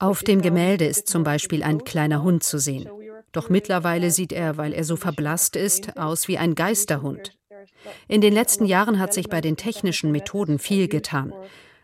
Auf 0.00 0.22
dem 0.24 0.42
Gemälde 0.42 0.86
ist 0.86 1.06
zum 1.06 1.22
Beispiel 1.22 1.62
ein 1.62 1.84
kleiner 1.84 2.24
Hund 2.24 2.42
zu 2.42 2.58
sehen. 2.58 2.88
Doch 3.30 3.48
mittlerweile 3.48 4.10
sieht 4.10 4.32
er, 4.32 4.56
weil 4.56 4.72
er 4.72 4.82
so 4.82 4.96
verblasst 4.96 5.54
ist, 5.54 5.96
aus 5.96 6.26
wie 6.26 6.36
ein 6.36 6.56
Geisterhund. 6.56 7.38
In 8.08 8.20
den 8.20 8.32
letzten 8.32 8.64
Jahren 8.64 8.98
hat 8.98 9.14
sich 9.14 9.28
bei 9.28 9.40
den 9.40 9.56
technischen 9.56 10.10
Methoden 10.10 10.58
viel 10.58 10.88
getan. 10.88 11.32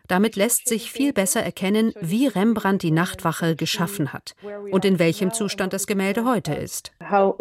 Damit 0.09 0.35
lässt 0.35 0.67
sich 0.67 0.91
viel 0.91 1.13
besser 1.13 1.41
erkennen, 1.41 1.93
wie 2.01 2.27
Rembrandt 2.27 2.83
die 2.83 2.91
Nachtwache 2.91 3.55
geschaffen 3.55 4.11
hat 4.11 4.35
und 4.71 4.83
in 4.83 4.99
welchem 4.99 5.31
Zustand 5.31 5.71
das 5.71 5.87
Gemälde 5.87 6.25
heute 6.25 6.53
ist. 6.53 6.91
Also 6.99 7.37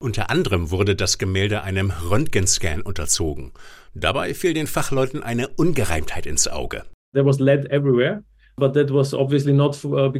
Unter 0.00 0.30
anderem 0.30 0.70
wurde 0.70 0.96
das 0.96 1.18
Gemälde 1.18 1.62
einem 1.62 1.90
Röntgenscan 1.90 2.82
unterzogen. 2.82 3.52
Dabei 3.94 4.32
fiel 4.32 4.54
den 4.54 4.66
Fachleuten 4.66 5.22
eine 5.22 5.48
Ungereimtheit 5.48 6.24
ins 6.24 6.48
Auge. 6.48 6.84
There 7.12 7.26
was 7.26 7.40
lead 7.40 7.70
everywhere. 7.70 8.22
Uh, 8.60 10.12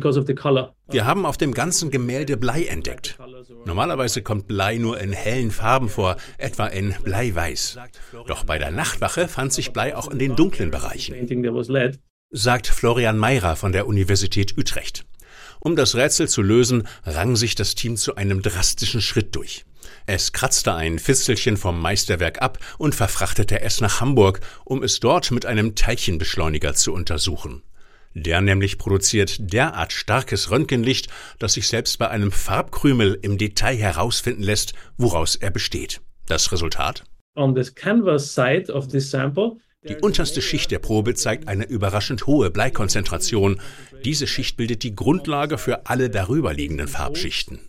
Wir 0.90 1.07
haben 1.07 1.26
auf 1.26 1.37
dem 1.37 1.54
ganzen 1.54 1.90
Gemälde 1.90 2.37
Blei 2.37 2.64
entdeckt. 2.64 3.18
Normalerweise 3.64 4.23
kommt 4.23 4.47
Blei 4.47 4.78
nur 4.78 5.00
in 5.00 5.12
hellen 5.12 5.50
Farben 5.50 5.88
vor, 5.88 6.16
etwa 6.38 6.66
in 6.66 6.95
Bleiweiß. 7.02 7.78
Doch 8.26 8.45
bei 8.45 8.59
der 8.59 8.71
Nachtwache 8.71 9.28
fand 9.28 9.52
sich 9.52 9.73
Blei 9.73 9.97
auch 9.97 10.09
in 10.11 10.18
den 10.18 10.37
dunklen 10.37 10.71
Bereichen. 10.71 11.14
sagt 12.30 12.66
Florian 12.66 13.16
Meirer 13.16 13.57
von 13.57 13.73
der 13.73 13.87
Universität 13.87 14.57
Utrecht. 14.59 15.04
Um 15.61 15.76
das 15.76 15.95
Rätsel 15.95 16.28
zu 16.28 16.42
lösen, 16.42 16.87
rang 17.04 17.37
sich 17.37 17.54
das 17.54 17.75
Team 17.75 17.97
zu 17.97 18.16
einem 18.16 18.42
drastischen 18.42 19.00
Schritt 19.00 19.35
durch. 19.35 19.64
Es 20.07 20.33
kratzte 20.33 20.75
ein 20.75 20.99
Fistelchen 20.99 21.57
vom 21.57 21.80
Meisterwerk 21.80 22.40
ab 22.42 22.59
und 22.78 22.95
verfrachtete 22.95 23.61
es 23.62 23.80
nach 23.80 24.00
Hamburg, 24.00 24.40
um 24.64 24.83
es 24.83 25.00
dort 25.00 25.30
mit 25.30 25.47
einem 25.47 25.75
Teilchenbeschleuniger 25.75 26.75
zu 26.75 26.92
untersuchen. 26.92 27.62
Der 28.18 28.40
nämlich 28.40 28.78
produziert 28.78 29.52
derart 29.52 29.92
starkes 29.92 30.50
Röntgenlicht, 30.50 31.08
dass 31.38 31.54
sich 31.54 31.68
selbst 31.68 31.98
bei 31.98 32.08
einem 32.08 32.32
Farbkrümel 32.32 33.18
im 33.22 33.38
Detail 33.38 33.76
herausfinden 33.76 34.42
lässt, 34.42 34.75
woraus 34.96 35.37
er 35.37 35.50
besteht. 35.50 36.00
Das 36.26 36.50
Resultat? 36.52 37.04
On 37.37 37.54
the 37.54 37.70
canvas 37.70 38.34
side 38.34 38.72
of 38.72 38.88
this 38.88 39.10
sample 39.10 39.58
die 39.88 39.96
unterste 39.96 40.42
Schicht 40.42 40.72
der 40.72 40.80
Probe 40.80 41.14
zeigt 41.14 41.46
eine 41.46 41.64
überraschend 41.64 42.26
hohe 42.26 42.50
Bleikonzentration. 42.50 43.60
Diese 44.04 44.26
Schicht 44.26 44.56
bildet 44.56 44.82
die 44.82 44.94
Grundlage 44.94 45.56
für 45.56 45.87
alle 45.87 46.10
darüberliegenden 46.10 46.88
Farbschichten. 46.88 47.60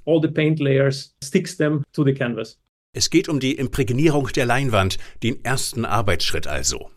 Es 2.91 3.09
geht 3.11 3.29
um 3.29 3.39
die 3.39 3.55
Imprägnierung 3.55 4.27
der 4.35 4.45
Leinwand, 4.47 4.97
den 5.21 5.45
ersten 5.45 5.85
Arbeitsschritt 5.85 6.47
also. 6.47 6.89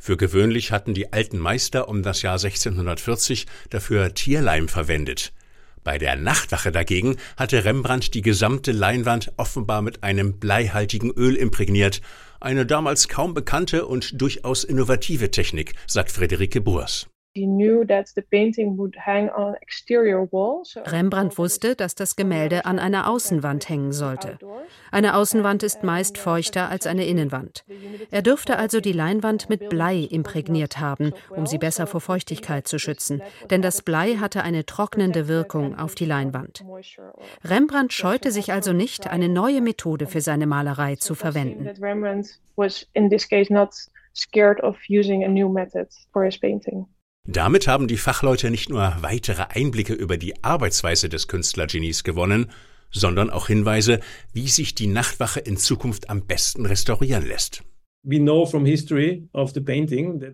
Für 0.00 0.16
gewöhnlich 0.16 0.72
hatten 0.72 0.94
die 0.94 1.12
alten 1.12 1.38
Meister 1.38 1.86
um 1.86 2.02
das 2.02 2.22
Jahr 2.22 2.36
1640 2.36 3.46
dafür 3.68 4.14
Tierleim 4.14 4.66
verwendet. 4.66 5.34
Bei 5.84 5.98
der 5.98 6.16
Nachtwache 6.16 6.72
dagegen 6.72 7.16
hatte 7.36 7.64
Rembrandt 7.64 8.14
die 8.14 8.22
gesamte 8.22 8.72
Leinwand 8.72 9.32
offenbar 9.36 9.82
mit 9.82 10.02
einem 10.02 10.38
bleihaltigen 10.38 11.10
Öl 11.10 11.36
imprägniert, 11.36 12.00
eine 12.40 12.64
damals 12.64 13.08
kaum 13.08 13.34
bekannte 13.34 13.86
und 13.86 14.20
durchaus 14.20 14.64
innovative 14.64 15.30
Technik, 15.30 15.74
sagt 15.86 16.10
Friederike 16.10 16.62
Burs. 16.62 17.06
Rembrandt 20.84 21.38
wusste, 21.38 21.76
dass 21.76 21.94
das 21.94 22.16
Gemälde 22.16 22.64
an 22.64 22.80
einer 22.80 23.08
Außenwand 23.08 23.68
hängen 23.68 23.92
sollte. 23.92 24.36
Eine 24.90 25.14
Außenwand 25.14 25.62
ist 25.62 25.84
meist 25.84 26.18
feuchter 26.18 26.68
als 26.68 26.88
eine 26.88 27.06
Innenwand. 27.06 27.64
Er 28.10 28.22
dürfte 28.22 28.56
also 28.58 28.80
die 28.80 28.92
Leinwand 28.92 29.48
mit 29.48 29.68
Blei 29.68 29.98
imprägniert 29.98 30.80
haben, 30.80 31.12
um 31.30 31.46
sie 31.46 31.58
besser 31.58 31.86
vor 31.86 32.00
Feuchtigkeit 32.00 32.66
zu 32.66 32.80
schützen, 32.80 33.22
denn 33.48 33.62
das 33.62 33.82
Blei 33.82 34.16
hatte 34.16 34.42
eine 34.42 34.66
trocknende 34.66 35.28
Wirkung 35.28 35.78
auf 35.78 35.94
die 35.94 36.06
Leinwand. 36.06 36.64
Rembrandt 37.44 37.92
scheute 37.92 38.32
sich 38.32 38.52
also 38.52 38.72
nicht, 38.72 39.06
eine 39.06 39.28
neue 39.28 39.60
Methode 39.60 40.08
für 40.08 40.20
seine 40.20 40.48
Malerei 40.48 40.96
zu 40.96 41.14
verwenden. 41.14 41.70
scared 44.12 44.60
of 44.60 44.76
using 44.88 45.22
a 45.22 45.28
new 45.28 45.48
method 45.48 45.86
for 46.12 46.24
his 46.24 46.36
painting. 46.36 46.84
Damit 47.26 47.68
haben 47.68 47.86
die 47.86 47.96
Fachleute 47.96 48.50
nicht 48.50 48.70
nur 48.70 48.96
weitere 49.02 49.44
Einblicke 49.50 49.92
über 49.92 50.16
die 50.16 50.42
Arbeitsweise 50.42 51.08
des 51.08 51.28
Künstlergenies 51.28 52.02
gewonnen, 52.02 52.50
sondern 52.90 53.30
auch 53.30 53.46
Hinweise, 53.46 54.00
wie 54.32 54.48
sich 54.48 54.74
die 54.74 54.88
Nachtwache 54.88 55.40
in 55.40 55.56
Zukunft 55.56 56.10
am 56.10 56.26
besten 56.26 56.66
restaurieren 56.66 57.26
lässt. 57.26 57.62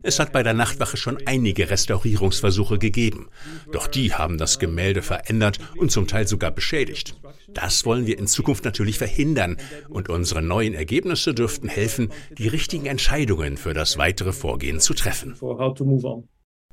Es 0.05 0.21
hat 0.21 0.33
bei 0.33 0.45
der 0.45 0.55
Nachtwache 0.55 0.97
schon 0.97 1.19
einige 1.27 1.69
Restaurierungsversuche 1.69 2.79
gegeben, 2.79 3.29
doch 3.73 3.89
die 3.89 4.15
haben 4.15 4.39
das 4.39 4.61
Gemälde 4.61 5.03
verändert 5.03 5.59
und 5.77 5.91
zum 5.91 6.07
Teil 6.07 6.29
sogar 6.29 6.53
beschädigt. 6.53 7.21
Das 7.49 7.85
wollen 7.85 8.07
wir 8.07 8.19
in 8.21 8.29
Zukunft 8.29 8.65
natürlich 8.65 8.99
verhindern 8.99 9.57
und 9.89 10.09
unsere 10.09 10.43
neuen 10.43 10.75
Ergebnisse 10.75 11.35
dürften 11.35 11.69
helfen, 11.69 12.11
die 12.39 12.47
richtigen 12.47 12.87
Entscheidungen 12.87 13.57
für 13.57 13.75
das 13.75 13.99
weitere 13.99 14.33
Vorgehen 14.33 14.79
zu 14.79 14.95
treffen. 14.95 15.35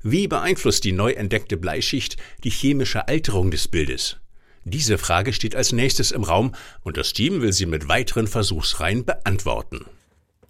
Wie 0.06 0.28
beeinflusst 0.28 0.84
die 0.84 0.92
neu 0.92 1.14
entdeckte 1.14 1.56
Bleischicht 1.56 2.18
die 2.44 2.50
chemische 2.50 3.08
Alterung 3.08 3.52
des 3.52 3.70
Bildes? 3.70 4.18
Diese 4.66 4.98
Frage 4.98 5.32
steht 5.32 5.56
als 5.56 5.72
nächstes 5.72 6.12
im 6.12 6.24
Raum 6.24 6.54
und 6.82 6.98
das 6.98 7.14
Team 7.14 7.42
will 7.42 7.54
sie 7.54 7.66
mit 7.66 7.88
weiteren 7.88 8.28
Versuchsreihen 8.28 9.06
beantworten. 9.06 9.86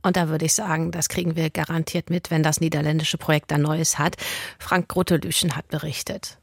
Und 0.01 0.17
da 0.17 0.27
würde 0.27 0.45
ich 0.45 0.53
sagen, 0.53 0.91
das 0.91 1.07
kriegen 1.07 1.35
wir 1.35 1.51
garantiert 1.51 2.09
mit, 2.09 2.31
wenn 2.31 2.41
das 2.41 2.61
niederländische 2.61 3.19
Projekt 3.19 3.53
ein 3.53 3.61
Neues 3.61 3.99
hat. 3.99 4.17
Frank 4.57 4.89
Grottelüschen 4.89 5.55
hat 5.55 5.67
berichtet. 5.67 6.39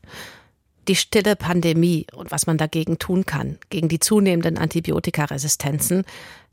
Die 0.87 0.97
stille 0.97 1.35
Pandemie 1.35 2.07
und 2.15 2.31
was 2.31 2.47
man 2.47 2.59
dagegen 2.59 2.99
tun 2.99 3.27
kann, 3.27 3.59
gegen 3.71 3.89
die 3.89 4.01
zunehmenden 4.01 4.57
Antibiotikaresistenzen, 4.57 6.05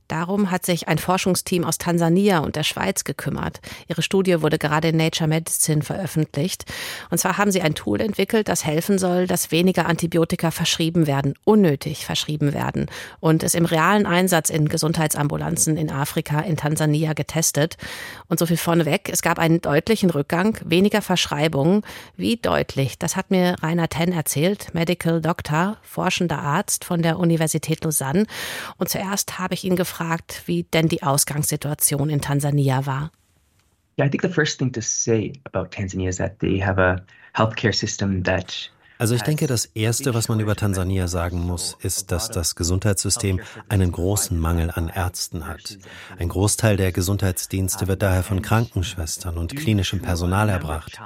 Darum 0.08 0.52
hat 0.52 0.66
sich 0.66 0.88
ein 0.88 0.98
Forschungsteam 0.98 1.66
aus 1.66 1.78
Tansania 1.78 2.40
und 2.40 2.56
der 2.56 2.64
Schweiz 2.64 3.04
gekümmert. 3.04 3.60
Ihre 3.88 4.02
Studie 4.02 4.42
wurde 4.42 4.58
gerade 4.58 4.90
in 4.90 4.98
Nature 4.98 5.28
Medicine 5.28 5.82
veröffentlicht. 5.82 6.66
Und 7.10 7.18
zwar 7.18 7.38
haben 7.38 7.52
sie 7.52 7.62
ein 7.62 7.76
Tool 7.76 8.00
entwickelt, 8.00 8.48
das 8.48 8.66
helfen 8.66 8.98
soll, 9.00 9.28
dass 9.28 9.52
weniger 9.52 9.86
Antibiotika 9.86 10.52
verschrieben 10.52 11.08
werden, 11.08 11.34
unnötig 11.44 12.06
verschrieben 12.06 12.54
werden 12.54 12.88
und 13.20 13.44
es 13.44 13.54
im 13.54 13.66
realen 13.66 14.06
Einsatz 14.06 14.50
in 14.50 14.70
Gesundheitsambulanzen 14.70 15.76
in 15.76 15.92
Afrika, 15.92 16.40
in 16.40 16.56
Tansania 16.56 17.14
getestet. 17.14 17.78
Und 18.30 18.40
so 18.40 18.46
viel 18.46 18.58
vorneweg, 18.58 19.10
es 19.12 19.22
gab 19.22 19.40
einen 19.40 19.60
deutlichen 19.60 20.10
Rückgang, 20.10 20.58
weniger 20.64 21.02
Verschreibungen. 21.02 21.82
Wie 22.16 22.38
deutlich? 22.38 22.98
Das 22.98 23.16
hat 23.16 23.30
mir 23.30 23.56
Rainer 23.62 23.90
Ten 23.90 24.14
erzählt, 24.14 24.74
Medical 24.74 25.22
Doctor, 25.22 25.78
forschender 25.82 26.40
Arzt 26.40 26.86
von 26.86 27.02
der 27.02 27.20
Universität 27.20 27.84
Lausanne. 27.84 28.26
Und 28.78 28.90
zuerst 28.90 29.40
habe 29.40 29.54
ich 29.54 29.64
ihn 29.66 29.76
gefragt, 29.76 29.97
gefragt, 29.98 30.44
wie 30.46 30.64
denn 30.64 30.88
die 30.88 31.04
Ausgangssituation 31.04 32.10
in 32.10 32.22
Tansania 32.22 32.86
war. 32.86 33.12
Yeah, 33.98 34.06
I 34.06 34.10
think 34.10 34.22
the 34.22 34.30
first 34.30 34.60
thing 34.60 34.72
to 34.74 34.82
say 34.82 35.34
about 35.46 35.72
Tanzania 35.72 36.10
is 36.10 36.18
that 36.18 36.40
they 36.40 36.60
have 36.60 36.80
a 36.80 37.02
healthcare 37.34 37.74
system 37.74 38.24
that 38.24 38.70
also 38.98 39.16
ich 39.16 39.22
denke, 39.22 39.48
das 39.48 39.66
Erste, 39.66 40.14
was 40.14 40.28
man 40.28 40.40
über 40.40 40.56
Tansania 40.56 41.08
sagen 41.08 41.40
muss, 41.40 41.78
ist, 41.82 42.12
dass 42.12 42.30
das 42.30 42.56
Gesundheitssystem 42.56 43.40
einen 43.70 43.92
großen 43.92 44.40
Mangel 44.40 44.72
an 44.72 44.90
Ärzten 44.90 45.48
hat. 45.48 45.78
Ein 46.18 46.30
Großteil 46.30 46.78
der 46.78 46.92
Gesundheitsdienste 46.92 47.88
wird 47.88 48.02
daher 48.02 48.24
von 48.24 48.42
Krankenschwestern 48.42 49.38
und 49.38 49.56
klinischem 49.56 50.02
Personal 50.02 50.50
erbracht. 50.50 51.00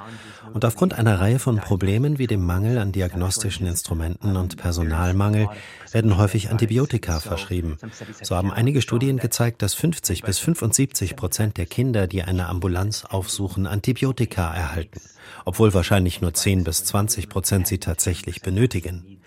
Und 0.53 0.63
aufgrund 0.63 0.93
einer 0.93 1.19
Reihe 1.19 1.39
von 1.39 1.57
Problemen 1.57 2.17
wie 2.17 2.27
dem 2.27 2.45
Mangel 2.45 2.77
an 2.77 2.91
diagnostischen 2.91 3.67
Instrumenten 3.67 4.37
und 4.37 4.57
Personalmangel 4.57 5.49
werden 5.91 6.17
häufig 6.17 6.49
Antibiotika 6.49 7.19
verschrieben. 7.19 7.77
So 8.21 8.35
haben 8.35 8.51
einige 8.51 8.81
Studien 8.81 9.17
gezeigt, 9.17 9.61
dass 9.61 9.73
50 9.73 10.23
bis 10.23 10.39
75 10.39 11.15
Prozent 11.15 11.57
der 11.57 11.65
Kinder, 11.65 12.07
die 12.07 12.23
eine 12.23 12.47
Ambulanz 12.47 13.05
aufsuchen, 13.05 13.67
Antibiotika 13.67 14.53
erhalten 14.53 15.01
obwohl 15.45 15.73
wahrscheinlich 15.73 16.21
nur 16.21 16.33
10 16.33 16.63
bis 16.63 16.83
20 16.85 17.29
Prozent 17.29 17.67
sie 17.67 17.79
tatsächlich 17.79 18.41
benötigen. 18.41 19.21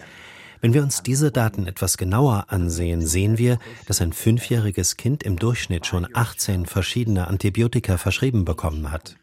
Wenn 0.61 0.73
wir 0.73 0.83
uns 0.83 1.03
diese 1.03 1.31
Daten 1.31 1.67
etwas 1.67 1.99
genauer 1.99 2.47
ansehen, 2.49 3.07
sehen 3.07 3.37
wir, 3.37 3.59
dass 3.87 4.01
ein 4.01 4.15
fünfjähriges 4.15 4.97
Kind 4.97 5.23
im 5.23 5.37
Durchschnitt 5.39 5.85
schon 5.85 6.07
18 6.15 6.65
verschiedene 6.65 7.29
Antibiotika 7.29 7.99
verschrieben 7.99 8.47
bekommen 8.47 8.91
hat. 8.91 9.17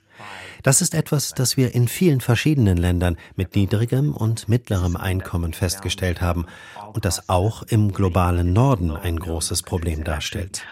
Das 0.63 0.81
ist 0.81 0.93
etwas, 0.93 1.33
das 1.33 1.57
wir 1.57 1.73
in 1.73 1.87
vielen 1.87 2.21
verschiedenen 2.21 2.77
Ländern 2.77 3.17
mit 3.35 3.55
niedrigem 3.55 4.13
und 4.13 4.47
mittlerem 4.47 4.95
Einkommen 4.95 5.53
festgestellt 5.53 6.21
haben 6.21 6.45
und 6.93 7.05
das 7.05 7.29
auch 7.29 7.63
im 7.63 7.91
globalen 7.91 8.53
Norden 8.53 8.91
ein 8.91 9.17
großes 9.17 9.63
Problem 9.63 10.03
darstellt. 10.03 10.63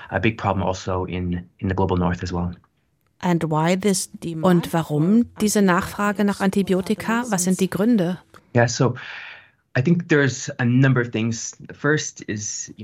Und 4.43 4.73
warum 4.73 5.25
diese 5.41 5.61
Nachfrage 5.61 6.23
nach 6.23 6.39
Antibiotika? 6.39 7.25
Was 7.29 7.43
sind 7.43 7.59
die 7.59 7.69
Gründe? 7.69 8.19
Ja, 8.53 8.67
so 8.67 8.95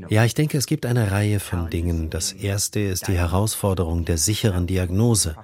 ja, 0.09 0.25
ich 0.25 0.33
denke, 0.33 0.57
es 0.57 0.67
gibt 0.67 0.85
eine 0.85 1.11
Reihe 1.11 1.39
von 1.39 1.69
Dingen. 1.69 2.09
Das 2.09 2.31
erste 2.31 2.79
ist 2.79 3.07
die 3.07 3.17
Herausforderung 3.17 4.05
der 4.05 4.17
sicheren 4.17 4.67
Diagnose. 4.67 5.35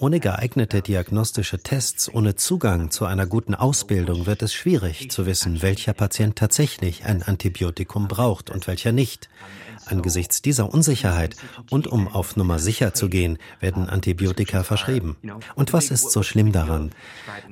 Ohne 0.00 0.18
geeignete 0.18 0.80
diagnostische 0.80 1.58
Tests, 1.58 2.10
ohne 2.10 2.34
Zugang 2.34 2.90
zu 2.90 3.04
einer 3.04 3.26
guten 3.26 3.54
Ausbildung 3.54 4.24
wird 4.24 4.40
es 4.40 4.54
schwierig 4.54 5.10
zu 5.10 5.26
wissen, 5.26 5.60
welcher 5.60 5.92
Patient 5.92 6.36
tatsächlich 6.36 7.04
ein 7.04 7.22
Antibiotikum 7.22 8.08
braucht 8.08 8.48
und 8.48 8.66
welcher 8.66 8.92
nicht. 8.92 9.28
Angesichts 9.84 10.40
dieser 10.40 10.72
Unsicherheit 10.72 11.36
und 11.68 11.86
um 11.86 12.08
auf 12.08 12.34
Nummer 12.36 12.58
sicher 12.58 12.94
zu 12.94 13.10
gehen, 13.10 13.36
werden 13.60 13.90
Antibiotika 13.90 14.62
verschrieben. 14.62 15.18
Und 15.54 15.74
was 15.74 15.90
ist 15.90 16.12
so 16.12 16.22
schlimm 16.22 16.50
daran? 16.50 16.92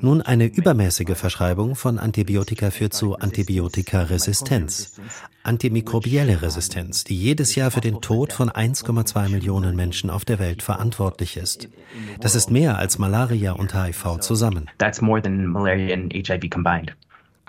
Nun, 0.01 0.23
eine 0.23 0.47
übermäßige 0.47 1.19
Verschreibung 1.19 1.77
von 1.77 1.99
Antibiotika 1.99 2.71
führt 2.71 2.95
zu 2.95 3.19
Antibiotikaresistenz. 3.19 4.99
Antimikrobielle 5.43 6.43
Resistenz, 6.43 7.05
die 7.05 7.17
jedes 7.17 7.55
Jahr 7.55 7.71
für 7.71 7.81
den 7.81 8.01
Tod 8.01 8.33
von 8.33 8.51
1,2 8.51 9.29
Millionen 9.29 9.77
Menschen 9.77 10.11
auf 10.11 10.25
der 10.25 10.39
Welt 10.39 10.63
verantwortlich 10.63 11.37
ist. 11.37 11.69
Das 12.21 12.35
ist 12.35 12.51
mehr 12.51 12.79
als 12.79 12.99
Malaria 12.99 13.53
und 13.53 13.75
HIV 13.75 14.19
zusammen. 14.21 14.69
That's 14.79 15.01
more 15.01 15.23
than 15.23 15.47
malaria 15.47 15.95
and 15.95 16.13
HIV 16.13 16.51
combined. 16.51 16.95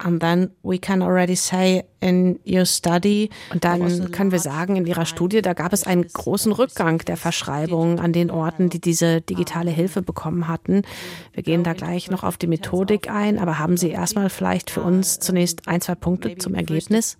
And 0.01 0.21
then 0.21 0.51
we 0.63 0.77
can 0.77 1.01
already 1.01 1.35
say 1.35 1.83
in 1.99 2.39
your 2.45 2.65
study, 2.65 3.29
und 3.51 3.65
dann 3.65 4.11
können 4.11 4.31
wir 4.31 4.39
sagen, 4.39 4.77
in 4.77 4.85
Ihrer 4.85 5.05
Studie, 5.05 5.41
da 5.41 5.53
gab 5.53 5.73
es 5.73 5.83
einen 5.85 6.07
großen 6.07 6.53
Rückgang 6.53 6.99
der 6.99 7.17
Verschreibungen 7.17 7.99
an 7.99 8.13
den 8.13 8.31
Orten, 8.31 8.69
die 8.69 8.79
diese 8.79 9.19
digitale 9.19 9.71
Hilfe 9.71 10.01
bekommen 10.01 10.47
hatten. 10.47 10.83
Wir 11.33 11.43
gehen 11.43 11.63
da 11.63 11.73
gleich 11.73 12.09
noch 12.09 12.23
auf 12.23 12.37
die 12.37 12.47
Methodik 12.47 13.09
ein, 13.09 13.37
aber 13.37 13.59
haben 13.59 13.75
Sie 13.75 13.89
erstmal 13.89 14.29
vielleicht 14.29 14.69
für 14.69 14.81
uns 14.81 15.19
zunächst 15.19 15.67
ein, 15.67 15.81
zwei 15.81 15.95
Punkte 15.95 16.37
zum 16.37 16.55
Ergebnis? 16.55 17.17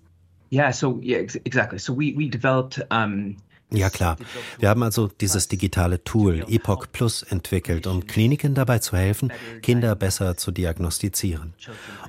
Yeah, 0.50 0.72
so 0.72 0.98
yeah, 1.02 1.20
exactly. 1.44 1.78
So 1.78 1.94
we 1.94 2.14
we 2.16 2.28
developed 2.28 2.84
um 2.90 3.36
ja 3.72 3.88
klar. 3.88 4.16
Wir 4.58 4.68
haben 4.68 4.82
also 4.82 5.06
dieses 5.06 5.46
digitale 5.46 6.02
Tool 6.02 6.44
Epoch 6.48 6.86
Plus 6.90 7.22
entwickelt, 7.22 7.86
um 7.86 8.04
Kliniken 8.06 8.54
dabei 8.54 8.80
zu 8.80 8.96
helfen, 8.96 9.32
Kinder 9.62 9.94
besser 9.94 10.36
zu 10.36 10.50
diagnostizieren. 10.50 11.54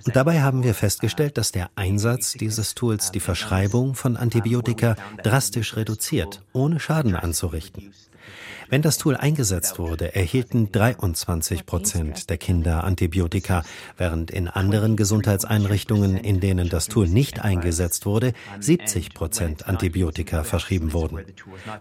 Und 0.03 0.15
dabei 0.15 0.41
haben 0.41 0.63
wir 0.63 0.73
festgestellt, 0.73 1.37
dass 1.37 1.51
der 1.51 1.69
Einsatz 1.75 2.33
dieses 2.33 2.73
Tools 2.73 3.11
die 3.11 3.19
Verschreibung 3.19 3.93
von 3.93 4.17
Antibiotika 4.17 4.95
drastisch 5.23 5.75
reduziert, 5.75 6.41
ohne 6.51 6.79
Schaden 6.79 7.15
anzurichten. 7.15 7.93
Wenn 8.71 8.81
das 8.81 8.97
Tool 8.97 9.17
eingesetzt 9.17 9.79
wurde, 9.79 10.15
erhielten 10.15 10.71
23 10.71 11.65
Prozent 11.65 12.29
der 12.29 12.37
Kinder 12.37 12.85
Antibiotika, 12.85 13.63
während 13.97 14.31
in 14.31 14.47
anderen 14.47 14.95
Gesundheitseinrichtungen, 14.95 16.15
in 16.15 16.39
denen 16.39 16.69
das 16.69 16.87
Tool 16.87 17.09
nicht 17.09 17.41
eingesetzt 17.43 18.05
wurde, 18.05 18.31
70 18.61 19.13
Prozent 19.13 19.67
Antibiotika 19.67 20.45
verschrieben 20.45 20.93
wurden. 20.93 21.19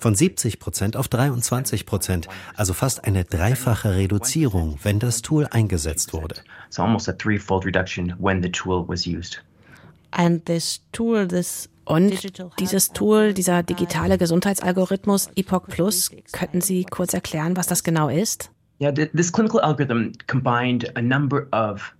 Von 0.00 0.16
70 0.16 0.59
Prozent 0.59 0.97
auf 0.97 1.06
23 1.06 1.87
Prozent, 1.87 2.26
also 2.56 2.75
fast 2.75 3.04
eine 3.04 3.25
dreifache 3.25 3.94
Reduzierung, 3.94 4.76
wenn 4.82 4.99
das 4.99 5.23
Tool 5.23 5.47
eingesetzt 5.49 6.12
wurde. 6.12 6.35
So 6.70 6.82
almost 6.82 7.09
a 7.09 7.12
threefold 7.12 7.64
reduction 7.64 8.16
when 8.18 8.42
the 8.42 8.50
tool 8.50 8.85
was 8.88 9.06
used. 9.06 9.40
And 10.11 10.44
this 10.44 10.80
tool, 10.90 11.28
this 11.28 11.68
und 11.90 12.59
dieses 12.61 12.92
Tool, 12.92 13.35
dieser 13.35 13.64
digitale 13.64 14.16
Gesundheitsalgorithmus 14.16 15.28
Epoch 15.35 15.66
Plus, 15.66 16.11
könnten 16.30 16.61
Sie 16.61 16.85
kurz 16.85 17.14
erklären, 17.14 17.56
was 17.56 17.66
das 17.66 17.82
genau 17.82 18.09
ist? 18.09 18.50
Yeah, 18.80 18.92
this 18.92 19.32
clinical 19.32 19.61
algorithm 19.61 20.12
combined 20.26 20.97
a 20.97 21.02
number 21.02 21.47
of 21.52 21.94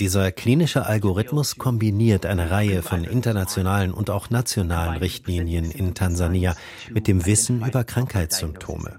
dieser 0.00 0.32
klinische 0.32 0.86
Algorithmus 0.86 1.56
kombiniert 1.56 2.24
eine 2.24 2.50
Reihe 2.50 2.82
von 2.82 3.04
internationalen 3.04 3.92
und 3.92 4.08
auch 4.08 4.30
nationalen 4.30 4.96
Richtlinien 4.96 5.70
in 5.70 5.94
Tansania 5.94 6.56
mit 6.90 7.06
dem 7.06 7.26
Wissen 7.26 7.62
über 7.66 7.84
Krankheitssymptome. 7.84 8.98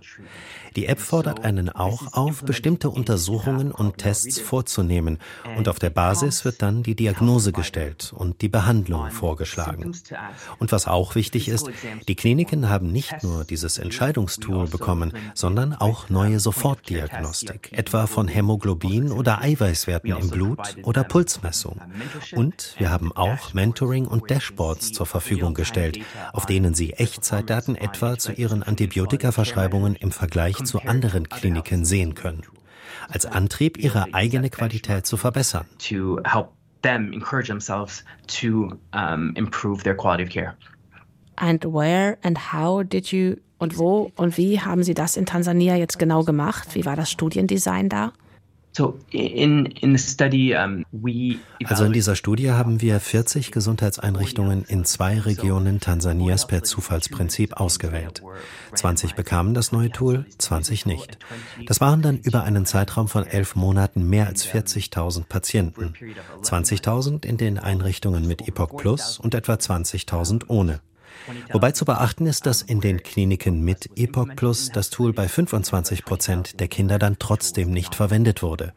Die 0.76 0.88
App 0.88 1.00
fordert 1.00 1.46
einen 1.46 1.70
auch 1.70 2.14
auf, 2.14 2.44
bestimmte 2.44 2.90
Untersuchungen 2.90 3.72
und 3.72 3.98
Tests 3.98 4.40
vorzunehmen 4.40 5.20
und 5.58 5.70
auf 5.70 5.80
der 5.80 5.90
Basis 5.90 6.44
wird 6.44 6.62
dann 6.62 6.84
die 6.84 6.96
Diagnose 6.96 7.54
gestellt 7.54 8.14
und 8.16 8.42
die 8.42 8.50
Behandlung 8.50 9.10
vorgeschlagen. 9.10 9.96
Und 10.60 10.72
was 10.74 10.88
auch 10.88 11.16
wichtig 11.16 11.48
ist, 11.48 11.70
die 12.10 12.16
Kliniken 12.16 12.70
haben 12.70 12.92
nicht 12.92 13.24
nur 13.24 13.46
dieses 13.46 13.78
Entscheidungstool 13.78 14.68
bekommen, 14.68 15.14
sondern 15.34 15.74
auch 15.74 16.10
neue 16.10 16.42
Sofortdiagnostik, 16.42 17.72
etwa 17.72 18.06
von 18.06 18.28
Hämoglobin 18.28 19.14
oder 19.14 19.42
Eiweißwerten 19.42 20.12
im 20.12 20.30
Blut 20.30 20.76
oder 20.84 21.06
Pulsmessung. 21.06 21.80
Und 22.34 22.76
wir 22.78 22.92
haben 22.92 23.14
auch 23.14 23.54
Mentoring 23.54 24.08
und 24.08 24.30
Dashboards 24.30 24.92
zur 24.92 25.06
Verfügung 25.06 25.54
gestellt, 25.54 26.00
auf 26.34 26.46
denen 26.46 26.74
sie 26.74 26.92
Echtzeitdaten 26.94 27.76
etwa 27.78 28.18
zu 28.18 28.34
ihren 28.34 28.62
Antibiotikaverschreibungen 28.62 29.96
im 29.96 30.12
Vergleich 30.12 30.65
zu 30.66 30.82
anderen 30.82 31.30
Kliniken 31.30 31.86
sehen 31.86 32.16
können, 32.16 32.44
als 33.08 33.26
Antrieb, 33.26 33.78
ihre 33.78 34.14
eigene 34.14 34.50
Qualität 34.50 35.06
zu 35.06 35.18
verbessern. 35.18 35.66
And 41.38 41.66
where 41.66 42.18
and 42.24 42.54
how 42.54 42.84
did 42.84 43.08
you 43.08 43.36
und 43.58 43.78
wo 43.78 44.12
und 44.16 44.38
wie 44.38 44.60
haben 44.60 44.84
Sie 44.84 44.94
das 44.94 45.18
in 45.18 45.26
Tansania 45.26 45.76
jetzt 45.76 45.98
genau 46.00 46.24
gemacht? 46.24 46.70
Wie 46.74 46.86
war 46.86 46.96
das 46.96 47.10
Studiendesign 47.12 47.90
da? 47.90 48.14
Also 51.64 51.86
in 51.86 51.94
dieser 51.94 52.16
Studie 52.16 52.52
haben 52.52 52.82
wir 52.82 53.00
40 53.00 53.52
Gesundheitseinrichtungen 53.52 54.66
in 54.66 54.84
zwei 54.84 55.20
Regionen 55.20 55.80
Tansanias 55.80 56.46
per 56.46 56.64
Zufallsprinzip 56.64 57.54
ausgewählt. 57.54 58.22
20 58.74 59.16
bekamen 59.16 59.54
das 59.54 59.72
neue 59.72 59.92
Tool, 59.92 60.26
20 60.38 60.86
nicht. 60.86 61.18
Das 61.68 61.80
waren 61.80 62.02
dann 62.02 62.18
über 62.18 62.44
einen 62.44 62.66
Zeitraum 62.66 63.08
von 63.08 63.26
elf 63.26 63.56
Monaten 63.56 64.10
mehr 64.10 64.28
als 64.28 64.46
40.000 64.46 65.24
Patienten. 65.24 65.94
20.000 66.42 67.26
in 67.26 67.38
den 67.38 67.58
Einrichtungen 67.58 68.28
mit 68.28 68.48
Epoch 68.48 68.76
Plus 68.76 69.20
und 69.20 69.36
etwa 69.36 69.54
20.000 69.54 70.50
ohne. 70.50 70.82
Wobei 71.52 71.72
zu 71.72 71.86
beachten 71.86 72.26
ist, 72.26 72.46
dass 72.46 72.62
in 72.62 72.82
den 72.82 73.04
Kliniken 73.04 73.62
mit 73.62 73.90
Epoch 73.96 74.28
Plus 74.36 74.70
das 74.72 74.90
Tool 74.90 75.14
bei 75.14 75.28
25 75.28 76.06
Prozent 76.06 76.60
der 76.60 76.68
Kinder 76.68 77.00
dann 77.00 77.18
trotzdem 77.20 77.72
nicht 77.72 77.96
verwendet 77.96 78.44
wurde. 78.44 78.74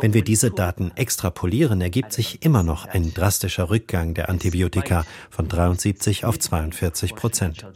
Wenn 0.00 0.14
wir 0.14 0.22
diese 0.22 0.50
Daten 0.50 0.92
extrapolieren, 0.94 1.80
ergibt 1.80 2.12
sich 2.12 2.44
immer 2.44 2.62
noch 2.62 2.86
ein 2.86 3.12
drastischer 3.14 3.70
Rückgang 3.70 4.14
der 4.14 4.28
Antibiotika 4.28 5.04
von 5.30 5.48
73 5.48 6.24
auf 6.24 6.38
42 6.38 7.14
Prozent. 7.14 7.66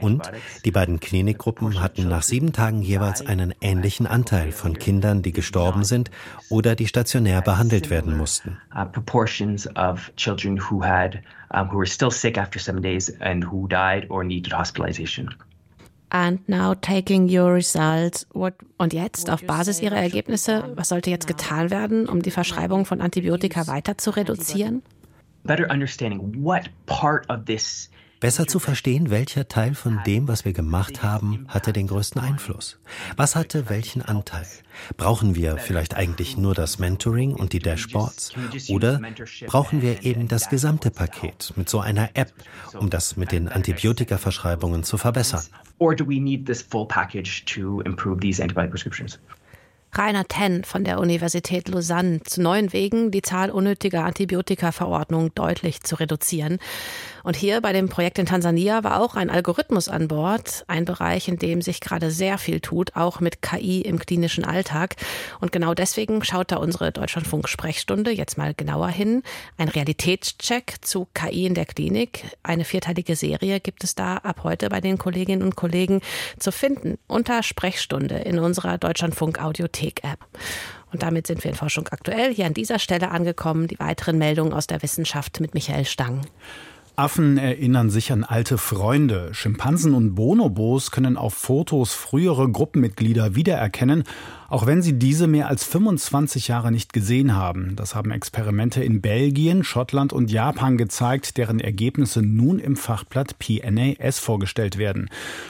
Und 0.00 0.30
die 0.64 0.70
beiden 0.70 1.00
Klinikgruppen 1.00 1.80
hatten 1.80 2.08
nach 2.08 2.22
sieben 2.22 2.52
Tagen 2.52 2.82
jeweils 2.82 3.26
einen 3.26 3.54
ähnlichen 3.60 4.06
Anteil 4.06 4.52
von 4.52 4.78
Kindern, 4.78 5.22
die 5.22 5.32
gestorben 5.32 5.84
sind 5.84 6.10
oder 6.48 6.74
die 6.74 6.86
stationär 6.86 7.42
behandelt 7.42 7.90
werden 7.90 8.16
mussten. 8.16 8.58
who 11.68 11.76
were 11.76 11.86
still 11.86 12.10
sick 12.10 12.38
after 12.38 12.58
seven 12.60 12.80
days 12.80 13.10
and 13.20 13.44
who 13.44 13.66
died 13.66 14.08
or 14.08 14.22
needed 14.24 14.52
hospitalization. 14.52 15.34
And 16.10 16.48
now 16.48 16.74
taking 16.74 17.28
your 17.28 17.54
results, 17.54 18.26
what, 18.32 18.54
und 18.78 18.92
jetzt 18.92 19.30
auf 19.30 19.44
Basis 19.44 19.80
Ihrer 19.80 19.96
Ergebnisse, 19.96 20.72
was 20.74 20.88
sollte 20.88 21.08
jetzt 21.08 21.28
getan 21.28 21.70
werden, 21.70 22.08
um 22.08 22.20
die 22.20 22.32
Verschreibung 22.32 22.84
von 22.84 23.00
Antibiotika 23.00 23.68
weiter 23.68 23.96
zu 23.96 24.10
reduzieren? 24.10 24.82
Better 25.44 25.70
understanding 25.70 26.44
what 26.44 26.68
part 26.86 27.30
of 27.30 27.44
this 27.46 27.90
Besser 28.20 28.46
zu 28.46 28.58
verstehen, 28.58 29.08
welcher 29.08 29.48
Teil 29.48 29.74
von 29.74 29.98
dem, 30.04 30.28
was 30.28 30.44
wir 30.44 30.52
gemacht 30.52 31.02
haben, 31.02 31.46
hatte 31.48 31.72
den 31.72 31.86
größten 31.86 32.20
Einfluss. 32.20 32.78
Was 33.16 33.34
hatte 33.34 33.70
welchen 33.70 34.02
Anteil? 34.02 34.46
Brauchen 34.98 35.34
wir 35.34 35.56
vielleicht 35.56 35.96
eigentlich 35.96 36.36
nur 36.36 36.54
das 36.54 36.78
Mentoring 36.78 37.32
und 37.32 37.54
die 37.54 37.60
Dashboards? 37.60 38.32
Oder 38.68 39.00
brauchen 39.46 39.80
wir 39.80 40.04
eben 40.04 40.28
das 40.28 40.50
gesamte 40.50 40.90
Paket 40.90 41.54
mit 41.56 41.70
so 41.70 41.80
einer 41.80 42.10
App, 42.12 42.30
um 42.78 42.90
das 42.90 43.16
mit 43.16 43.32
den 43.32 43.48
Antibiotikaverschreibungen 43.48 44.84
zu 44.84 44.98
verbessern? 44.98 45.44
Or 45.80 45.94
do 45.94 46.04
we 46.04 46.20
need 46.20 46.46
this 46.46 46.62
full 46.62 46.86
package 46.86 47.44
to 47.46 47.80
improve 47.80 48.20
these 48.20 48.38
antibiotic 48.38 48.70
prescriptions? 48.70 49.18
Rainer 49.92 50.24
Tenn 50.26 50.64
von 50.64 50.84
der 50.84 51.00
Universität 51.00 51.68
Lausanne 51.68 52.20
zu 52.22 52.40
neuen 52.40 52.72
Wegen, 52.72 53.10
die 53.10 53.22
Zahl 53.22 53.50
unnötiger 53.50 54.04
Antibiotikaverordnungen 54.04 55.32
deutlich 55.34 55.82
zu 55.82 55.96
reduzieren. 55.96 56.58
Und 57.22 57.36
hier 57.36 57.60
bei 57.60 57.72
dem 57.72 57.88
Projekt 57.88 58.18
in 58.18 58.26
Tansania 58.26 58.82
war 58.84 59.00
auch 59.00 59.14
ein 59.14 59.30
Algorithmus 59.30 59.88
an 59.88 60.08
Bord, 60.08 60.64
ein 60.68 60.84
Bereich, 60.84 61.28
in 61.28 61.38
dem 61.38 61.60
sich 61.60 61.80
gerade 61.80 62.10
sehr 62.10 62.38
viel 62.38 62.60
tut, 62.60 62.96
auch 62.96 63.20
mit 63.20 63.42
KI 63.42 63.82
im 63.82 63.98
klinischen 63.98 64.44
Alltag. 64.44 64.96
Und 65.40 65.52
genau 65.52 65.74
deswegen 65.74 66.24
schaut 66.24 66.50
da 66.52 66.56
unsere 66.56 66.92
Deutschlandfunk-Sprechstunde 66.92 68.10
jetzt 68.10 68.38
mal 68.38 68.54
genauer 68.54 68.88
hin. 68.88 69.22
Ein 69.58 69.68
Realitätscheck 69.68 70.76
zu 70.80 71.08
KI 71.12 71.46
in 71.46 71.54
der 71.54 71.66
Klinik. 71.66 72.24
Eine 72.42 72.64
vierteilige 72.64 73.16
Serie 73.16 73.60
gibt 73.60 73.84
es 73.84 73.94
da 73.94 74.16
ab 74.16 74.40
heute 74.44 74.68
bei 74.68 74.80
den 74.80 74.96
Kolleginnen 74.96 75.42
und 75.42 75.56
Kollegen 75.56 76.00
zu 76.38 76.52
finden 76.52 76.98
unter 77.06 77.42
Sprechstunde 77.42 78.16
in 78.16 78.38
unserer 78.38 78.78
Deutschlandfunk-Audiothek-App. 79.80 80.18
Und 80.92 81.02
damit 81.02 81.26
sind 81.26 81.42
wir 81.44 81.50
in 81.50 81.56
Forschung 81.56 81.88
aktuell 81.88 82.34
hier 82.34 82.46
an 82.46 82.54
dieser 82.54 82.78
Stelle 82.78 83.10
angekommen. 83.10 83.68
Die 83.68 83.78
weiteren 83.78 84.18
Meldungen 84.18 84.52
aus 84.52 84.66
der 84.66 84.82
Wissenschaft 84.82 85.40
mit 85.40 85.54
Michael 85.54 85.84
Stang. 85.84 86.22
Affen 86.96 87.38
erinnern 87.38 87.88
sich 87.88 88.12
an 88.12 88.24
alte 88.24 88.58
Freunde. 88.58 89.32
Schimpansen 89.32 89.94
und 89.94 90.14
Bonobos 90.16 90.90
können 90.90 91.16
auf 91.16 91.34
Fotos 91.34 91.94
frühere 91.94 92.50
Gruppenmitglieder 92.50 93.36
wiedererkennen 93.36 94.04
auch 94.50 94.66
wenn 94.66 94.82
sie 94.82 94.98
diese 94.98 95.28
mehr 95.28 95.48
als 95.48 95.64
25 95.64 96.48
Jahre 96.48 96.72
nicht 96.72 96.92
gesehen 96.92 97.36
haben. 97.36 97.76
Das 97.76 97.94
haben 97.94 98.10
Experimente 98.10 98.82
in 98.82 99.00
Belgien, 99.00 99.62
Schottland 99.62 100.12
und 100.12 100.30
Japan 100.30 100.76
gezeigt, 100.76 101.36
deren 101.36 101.60
Ergebnisse 101.60 102.20
nun 102.20 102.58
im 102.58 102.76
Fachblatt 102.76 103.38
PNAS 103.38 104.18
vorgestellt 104.18 104.76
werden. 104.76 105.08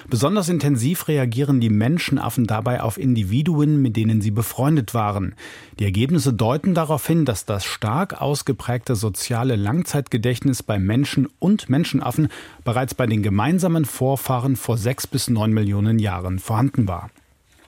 Besonders 0.08 0.50
intensiv 0.50 1.08
reagieren 1.08 1.60
die 1.60 1.70
Menschenaffen 1.70 2.46
dabei 2.46 2.82
auf 2.82 2.98
Individuen, 2.98 3.80
mit 3.80 3.96
denen 3.96 4.20
sie 4.20 4.30
befreundet 4.30 4.92
waren. 4.92 5.34
Die 5.78 5.84
Ergebnisse 5.84 6.34
deuten 6.34 6.74
darauf 6.74 7.06
hin, 7.06 7.24
dass 7.24 7.46
das 7.46 7.64
stark 7.64 8.20
ausgeprägte 8.20 8.96
soziale 8.96 9.56
Langzeitgedächtnis 9.56 10.62
bei 10.62 10.78
Menschen 10.78 11.26
und 11.38 11.70
Menschenaffen 11.70 12.28
bereits 12.64 12.94
bei 12.94 13.06
den 13.06 13.22
gemeinsamen 13.22 13.86
Vorfahren 13.86 14.56
vor 14.56 14.76
sechs 14.76 15.06
bis 15.06 15.30
neun 15.30 15.54
Millionen 15.54 15.98
Jahren 15.98 16.38
vorhanden 16.38 16.86
war. 16.86 17.08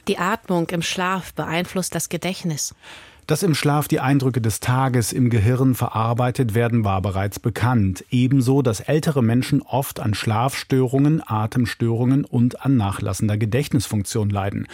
Die 0.08 0.18
Atmung 0.18 0.68
im 0.70 0.82
Schlaf 0.82 1.32
beeinflusst 1.34 1.94
das 1.94 2.08
Gedächtnis. 2.08 2.74
Dass 3.28 3.44
im 3.44 3.54
Schlaf 3.54 3.86
die 3.86 4.00
Eindrücke 4.00 4.40
des 4.40 4.58
Tages 4.58 5.12
im 5.12 5.30
Gehirn 5.30 5.76
verarbeitet 5.76 6.54
werden, 6.54 6.84
war 6.84 7.00
bereits 7.00 7.38
bekannt. 7.38 8.04
Ebenso, 8.10 8.62
dass 8.62 8.80
ältere 8.80 9.22
Menschen 9.22 9.62
oft 9.62 10.00
an 10.00 10.12
Schlafstörungen, 10.12 11.22
Atemstörungen 11.24 12.24
und 12.24 12.64
an 12.64 12.76
nachlassender 12.76 13.38
Gedächtnisfunktion 13.38 14.28
leiden. 14.28 14.66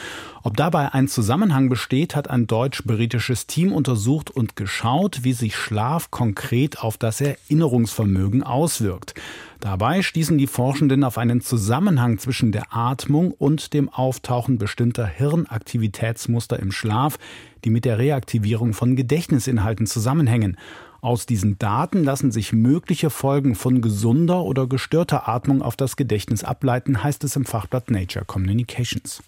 Ob 0.43 0.57
dabei 0.57 0.95
ein 0.95 1.09
Zusammenhang 1.09 1.69
besteht, 1.69 2.17
hat 2.17 2.31
ein 2.31 2.47
deutsch-britisches 2.47 3.47
Team 3.47 3.71
untersucht 3.71 4.31
und 4.31 4.57
geschaut, 4.57 5.25
wie 5.25 5.35
sich 5.35 5.55
Schlaf 5.55 6.11
konkret 6.11 6.81
auf 6.83 6.97
das 6.97 7.21
Erinnerungsvermögen 7.21 8.43
auswirkt. 8.43 9.15
Dabei 9.61 10.03
stießen 10.03 10.39
die 10.39 10.47
Forschenden 10.47 11.03
auf 11.03 11.19
einen 11.19 11.41
Zusammenhang 11.41 12.19
zwischen 12.19 12.53
der 12.53 12.77
Atmung 12.77 13.33
und 13.33 13.75
dem 13.75 13.89
Auftauchen 13.89 14.57
bestimmter 14.57 15.07
Hirnaktivitätsmuster 15.07 16.61
im 16.61 16.71
Schlaf, 16.71 17.19
die 17.65 17.71
mit 17.71 17.85
der 17.85 17.99
Reaktivierung 17.99 18.73
von 18.73 18.95
Gedächtnisinhalten 18.95 19.87
zusammenhängen. 19.87 20.57
Aus 21.01 21.27
diesen 21.27 21.59
Daten 21.59 22.05
lassen 22.05 22.31
sich 22.31 22.53
mögliche 22.53 23.11
Folgen 23.11 23.57
von 23.57 23.83
gesunder 23.83 24.45
oder 24.45 24.69
gestörter 24.69 25.29
Atmung 25.29 25.63
auf 25.63 25.77
das 25.77 25.97
Gedächtnis 25.97 26.45
ableiten, 26.45 27.03
heißt 27.03 27.25
es 27.25 27.35
im 27.35 27.45
Fachblatt 27.45 27.91
Nature 27.91 28.25
Communications. 28.25 29.23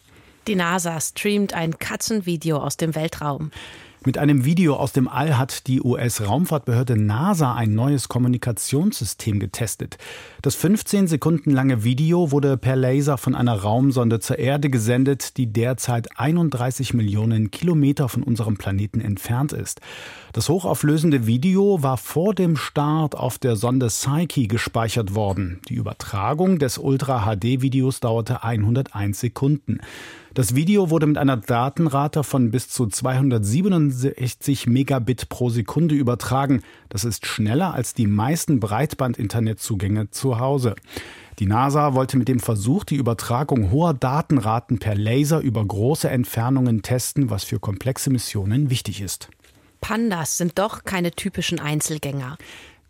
Die 0.46 0.54
NASA 0.56 1.00
streamt 1.00 1.54
ein 1.54 1.78
Katzenvideo 1.78 2.56
aus 2.58 2.76
dem 2.76 2.94
Weltraum. 2.94 3.50
Mit 4.02 4.16
einem 4.16 4.46
Video 4.46 4.76
aus 4.76 4.92
dem 4.92 5.08
All 5.08 5.36
hat 5.36 5.66
die 5.66 5.82
US-Raumfahrtbehörde 5.82 6.96
NASA 6.96 7.54
ein 7.54 7.74
neues 7.74 8.08
Kommunikationssystem 8.08 9.38
getestet. 9.38 9.98
Das 10.40 10.54
15 10.54 11.06
Sekunden 11.06 11.50
lange 11.50 11.84
Video 11.84 12.30
wurde 12.30 12.56
per 12.56 12.76
Laser 12.76 13.18
von 13.18 13.34
einer 13.34 13.56
Raumsonde 13.56 14.18
zur 14.18 14.38
Erde 14.38 14.70
gesendet, 14.70 15.36
die 15.36 15.52
derzeit 15.52 16.18
31 16.18 16.94
Millionen 16.94 17.50
Kilometer 17.50 18.08
von 18.08 18.22
unserem 18.22 18.56
Planeten 18.56 19.02
entfernt 19.02 19.52
ist. 19.52 19.82
Das 20.32 20.48
hochauflösende 20.48 21.26
Video 21.26 21.82
war 21.82 21.98
vor 21.98 22.34
dem 22.34 22.56
Start 22.56 23.14
auf 23.14 23.36
der 23.36 23.54
Sonde 23.56 23.88
Psyche 23.88 24.46
gespeichert 24.46 25.14
worden. 25.14 25.60
Die 25.68 25.74
Übertragung 25.74 26.58
des 26.58 26.78
Ultra-HD-Videos 26.78 28.00
dauerte 28.00 28.44
101 28.44 29.20
Sekunden. 29.20 29.80
Das 30.32 30.54
Video 30.54 30.90
wurde 30.90 31.08
mit 31.08 31.18
einer 31.18 31.36
Datenrate 31.36 32.22
von 32.22 32.52
bis 32.52 32.68
zu 32.68 32.86
267 32.86 34.68
Megabit 34.68 35.28
pro 35.28 35.50
Sekunde 35.50 35.96
übertragen. 35.96 36.62
Das 36.88 37.04
ist 37.04 37.26
schneller 37.26 37.74
als 37.74 37.94
die 37.94 38.06
meisten 38.06 38.60
Breitband-Internetzugänge 38.60 40.10
zu 40.10 40.38
Hause. 40.38 40.76
Die 41.40 41.46
NASA 41.46 41.94
wollte 41.94 42.16
mit 42.16 42.28
dem 42.28 42.38
Versuch 42.38 42.84
die 42.84 42.94
Übertragung 42.94 43.72
hoher 43.72 43.92
Datenraten 43.92 44.78
per 44.78 44.94
Laser 44.94 45.40
über 45.40 45.64
große 45.64 46.08
Entfernungen 46.08 46.82
testen, 46.82 47.28
was 47.30 47.42
für 47.42 47.58
komplexe 47.58 48.10
Missionen 48.10 48.70
wichtig 48.70 49.00
ist. 49.00 49.30
Pandas 49.80 50.36
sind 50.36 50.58
doch 50.60 50.84
keine 50.84 51.10
typischen 51.10 51.58
Einzelgänger. 51.58 52.36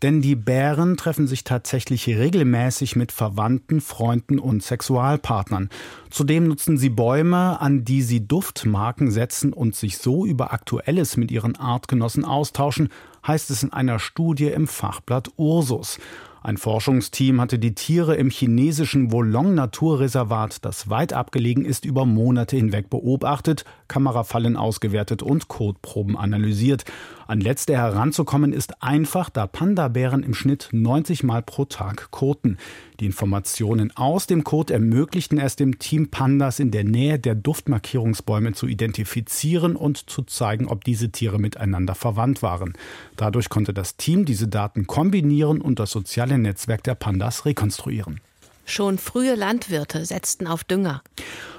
Denn 0.01 0.21
die 0.21 0.35
Bären 0.35 0.97
treffen 0.97 1.27
sich 1.27 1.43
tatsächlich 1.43 2.07
regelmäßig 2.07 2.95
mit 2.95 3.11
Verwandten, 3.11 3.81
Freunden 3.81 4.39
und 4.39 4.63
Sexualpartnern. 4.63 5.69
Zudem 6.09 6.47
nutzen 6.47 6.77
sie 6.77 6.89
Bäume, 6.89 7.61
an 7.61 7.85
die 7.85 8.01
sie 8.01 8.27
Duftmarken 8.27 9.11
setzen 9.11 9.53
und 9.53 9.75
sich 9.75 9.99
so 9.99 10.25
über 10.25 10.53
Aktuelles 10.53 11.17
mit 11.17 11.29
ihren 11.29 11.55
Artgenossen 11.55 12.25
austauschen, 12.25 12.89
heißt 13.25 13.51
es 13.51 13.61
in 13.61 13.73
einer 13.73 13.99
Studie 13.99 14.47
im 14.47 14.67
Fachblatt 14.67 15.29
Ursus. 15.37 15.99
Ein 16.43 16.57
Forschungsteam 16.57 17.39
hatte 17.39 17.59
die 17.59 17.75
Tiere 17.75 18.15
im 18.15 18.31
chinesischen 18.31 19.11
Wolong 19.11 19.53
Naturreservat, 19.53 20.65
das 20.65 20.89
weit 20.89 21.13
abgelegen 21.13 21.65
ist, 21.65 21.85
über 21.85 22.07
Monate 22.07 22.55
hinweg 22.55 22.89
beobachtet, 22.89 23.63
Kamerafallen 23.87 24.57
ausgewertet 24.57 25.21
und 25.21 25.49
Kotproben 25.49 26.17
analysiert. 26.17 26.85
An 27.27 27.41
letzte 27.41 27.77
heranzukommen 27.77 28.53
ist 28.53 28.81
einfach, 28.81 29.29
da 29.29 29.45
Panda-Bären 29.45 30.23
im 30.23 30.33
Schnitt 30.33 30.69
90 30.71 31.21
Mal 31.23 31.43
pro 31.43 31.65
Tag 31.65 32.09
koten. 32.09 32.57
Die 33.01 33.07
Informationen 33.07 33.91
aus 33.97 34.27
dem 34.27 34.43
Kot 34.43 34.69
ermöglichten 34.69 35.39
es 35.39 35.55
dem 35.55 35.79
Team 35.79 36.11
Pandas 36.11 36.59
in 36.59 36.69
der 36.69 36.83
Nähe 36.83 37.17
der 37.17 37.33
Duftmarkierungsbäume 37.33 38.53
zu 38.53 38.67
identifizieren 38.67 39.75
und 39.75 40.07
zu 40.07 40.21
zeigen, 40.21 40.67
ob 40.67 40.83
diese 40.83 41.09
Tiere 41.09 41.39
miteinander 41.39 41.95
verwandt 41.95 42.43
waren. 42.43 42.73
Dadurch 43.17 43.49
konnte 43.49 43.73
das 43.73 43.97
Team 43.97 44.25
diese 44.25 44.47
Daten 44.47 44.85
kombinieren 44.85 45.61
und 45.61 45.79
das 45.79 45.89
soziale 45.89 46.37
Netzwerk 46.37 46.83
der 46.83 46.93
Pandas 46.93 47.47
rekonstruieren. 47.47 48.21
Schon 48.71 48.99
frühe 48.99 49.35
Landwirte 49.35 50.05
setzten 50.05 50.47
auf 50.47 50.63
Dünger. 50.63 51.03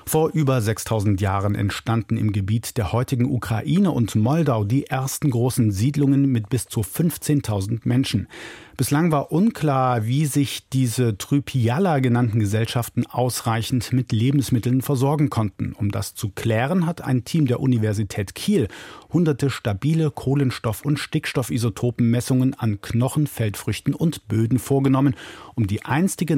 Vor 0.06 0.30
über 0.32 0.62
6000 0.62 1.20
Jahren 1.20 1.54
entstanden 1.54 2.16
im 2.16 2.32
Gebiet 2.32 2.78
der 2.78 2.92
heutigen 2.92 3.26
Ukraine 3.30 3.90
und 3.90 4.14
Moldau 4.14 4.64
die 4.64 4.86
ersten 4.86 5.30
großen 5.30 5.72
Siedlungen 5.72 6.32
mit 6.32 6.48
bis 6.48 6.66
zu 6.66 6.80
15.000 6.80 7.80
Menschen. 7.84 8.28
Bislang 8.76 9.12
war 9.12 9.30
unklar, 9.30 10.06
wie 10.06 10.26
sich 10.26 10.68
diese 10.70 11.16
Trypiala 11.18 12.00
genannten 12.00 12.40
Gesellschaften 12.40 13.06
ausreichend 13.06 13.92
mit 13.92 14.12
Lebensmitteln 14.12 14.80
versorgen 14.82 15.30
konnten. 15.30 15.74
Um 15.74 15.90
das 15.90 16.14
zu 16.14 16.30
klären, 16.30 16.86
hat 16.86 17.02
ein 17.02 17.24
Team 17.24 17.46
der 17.46 17.60
Universität 17.60 18.34
Kiel 18.34 18.68
hunderte 19.12 19.50
stabile 19.50 20.08
Kohlenstoff- 20.08 20.84
und 20.84 20.98
Stickstoffisotopenmessungen 20.98 22.54
an 22.54 22.80
Knochen, 22.80 23.26
Feldfrüchten 23.26 23.94
und 23.94 24.26
Böden 24.26 24.58
vorgenommen, 24.58 25.14
um 25.54 25.66
die 25.66 25.84
einstige 25.84 26.36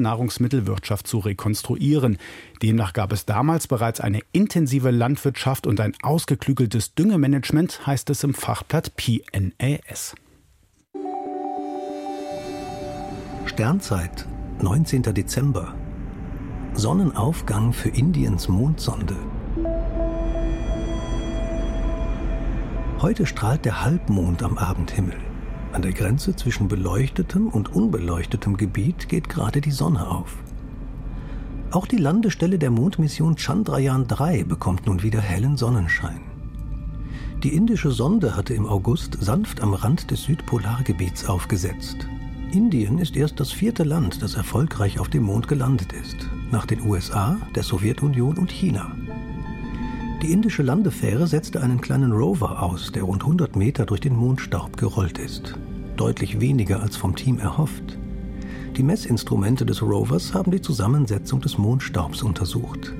Nahrungsmittelwirtschaft 0.65 1.07
zu 1.07 1.19
rekonstruieren. 1.19 2.17
Demnach 2.61 2.93
gab 2.93 3.11
es 3.11 3.25
damals 3.25 3.67
bereits 3.67 4.01
eine 4.01 4.19
intensive 4.31 4.91
Landwirtschaft 4.91 5.67
und 5.67 5.79
ein 5.79 5.93
ausgeklügeltes 6.01 6.95
Düngemanagement, 6.95 7.85
heißt 7.85 8.09
es 8.09 8.23
im 8.23 8.33
Fachblatt 8.33 8.95
PNAS. 8.95 10.15
Sternzeit, 13.45 14.27
19. 14.61 15.03
Dezember. 15.03 15.75
Sonnenaufgang 16.73 17.71
für 17.71 17.89
Indiens 17.89 18.49
Mondsonde. 18.49 19.15
Heute 22.99 23.25
strahlt 23.25 23.65
der 23.65 23.83
Halbmond 23.83 24.41
am 24.41 24.57
Abendhimmel. 24.57 25.15
An 25.71 25.81
der 25.81 25.91
Grenze 25.91 26.35
zwischen 26.35 26.67
beleuchtetem 26.67 27.49
und 27.49 27.73
unbeleuchtetem 27.75 28.57
Gebiet 28.57 29.09
geht 29.09 29.29
gerade 29.29 29.61
die 29.61 29.71
Sonne 29.71 30.07
auf. 30.07 30.37
Auch 31.71 31.87
die 31.87 31.97
Landestelle 31.97 32.57
der 32.57 32.71
Mondmission 32.71 33.35
Chandrayaan 33.35 34.07
3 34.07 34.43
bekommt 34.43 34.85
nun 34.85 35.03
wieder 35.03 35.19
hellen 35.19 35.57
Sonnenschein. 35.57 36.21
Die 37.43 37.53
indische 37.53 37.91
Sonde 37.91 38.35
hatte 38.35 38.53
im 38.53 38.65
August 38.65 39.17
sanft 39.19 39.61
am 39.61 39.73
Rand 39.73 40.09
des 40.09 40.23
Südpolargebiets 40.23 41.27
aufgesetzt. 41.27 42.07
Indien 42.51 42.99
ist 42.99 43.17
erst 43.17 43.39
das 43.39 43.51
vierte 43.51 43.83
Land, 43.83 44.21
das 44.21 44.35
erfolgreich 44.35 44.99
auf 44.99 45.09
dem 45.09 45.23
Mond 45.23 45.47
gelandet 45.47 45.91
ist, 45.91 46.15
nach 46.51 46.65
den 46.65 46.81
USA, 46.85 47.37
der 47.53 47.63
Sowjetunion 47.63 48.37
und 48.37 48.49
China. 48.49 48.95
Die 50.21 50.31
indische 50.31 50.63
Landefähre 50.63 51.27
setzte 51.27 51.61
einen 51.61 51.81
kleinen 51.81 52.13
Rover 52.13 52.63
aus, 52.63 52.91
der 52.91 53.03
rund 53.03 53.23
100 53.23 53.55
Meter 53.55 53.85
durch 53.85 53.99
den 53.99 54.15
Mondstaub 54.15 54.77
gerollt 54.77 55.17
ist. 55.17 55.55
Deutlich 55.97 56.39
weniger 56.39 56.81
als 56.81 56.95
vom 56.95 57.15
Team 57.15 57.37
erhofft. 57.37 57.97
Die 58.77 58.83
Messinstrumente 58.83 59.65
des 59.65 59.81
Rovers 59.81 60.33
haben 60.33 60.51
die 60.51 60.59
Zusammensetzung 60.59 61.39
des 61.39 61.57
Mondstaubs 61.57 62.21
untersucht. 62.23 62.93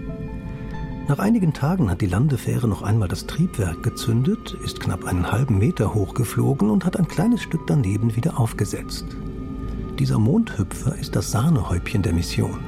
Nach 1.10 1.20
einigen 1.20 1.52
Tagen 1.52 1.90
hat 1.90 2.00
die 2.00 2.08
Landefähre 2.08 2.68
noch 2.70 2.82
einmal 2.82 3.10
das 3.10 3.28
Triebwerk 3.28 3.84
gezündet, 3.84 4.56
ist 4.64 4.80
knapp 4.80 5.04
einen 5.04 5.34
halben 5.34 5.58
Meter 5.58 5.94
hochgeflogen 5.94 6.70
und 6.70 6.86
hat 6.86 6.98
ein 6.98 7.10
kleines 7.10 7.42
Stück 7.42 7.68
daneben 7.68 8.16
wieder 8.16 8.40
aufgesetzt. 8.40 9.06
Dieser 10.00 10.18
Mondhüpfer 10.18 10.96
ist 10.96 11.16
das 11.18 11.32
Sahnehäubchen 11.32 12.02
der 12.02 12.14
Mission. 12.14 12.60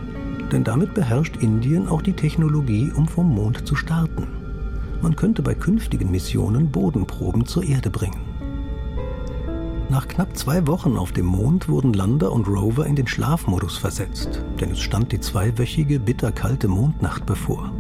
Denn 0.51 0.65
damit 0.65 0.93
beherrscht 0.93 1.37
Indien 1.37 1.87
auch 1.87 2.01
die 2.01 2.13
Technologie, 2.13 2.91
um 2.93 3.07
vom 3.07 3.33
Mond 3.33 3.65
zu 3.65 3.75
starten. 3.75 4.27
Man 5.01 5.15
könnte 5.15 5.41
bei 5.41 5.53
künftigen 5.53 6.11
Missionen 6.11 6.71
Bodenproben 6.71 7.45
zur 7.45 7.63
Erde 7.63 7.89
bringen. 7.89 8.36
Nach 9.89 10.07
knapp 10.07 10.35
zwei 10.37 10.67
Wochen 10.67 10.97
auf 10.97 11.11
dem 11.11 11.25
Mond 11.25 11.69
wurden 11.69 11.93
Lander 11.93 12.31
und 12.31 12.47
Rover 12.47 12.85
in 12.85 12.95
den 12.95 13.07
Schlafmodus 13.07 13.77
versetzt, 13.77 14.43
denn 14.59 14.71
es 14.71 14.79
stand 14.79 15.11
die 15.11 15.19
zweiwöchige 15.19 15.99
bitterkalte 15.99 16.67
Mondnacht 16.67 17.25
bevor. 17.25 17.71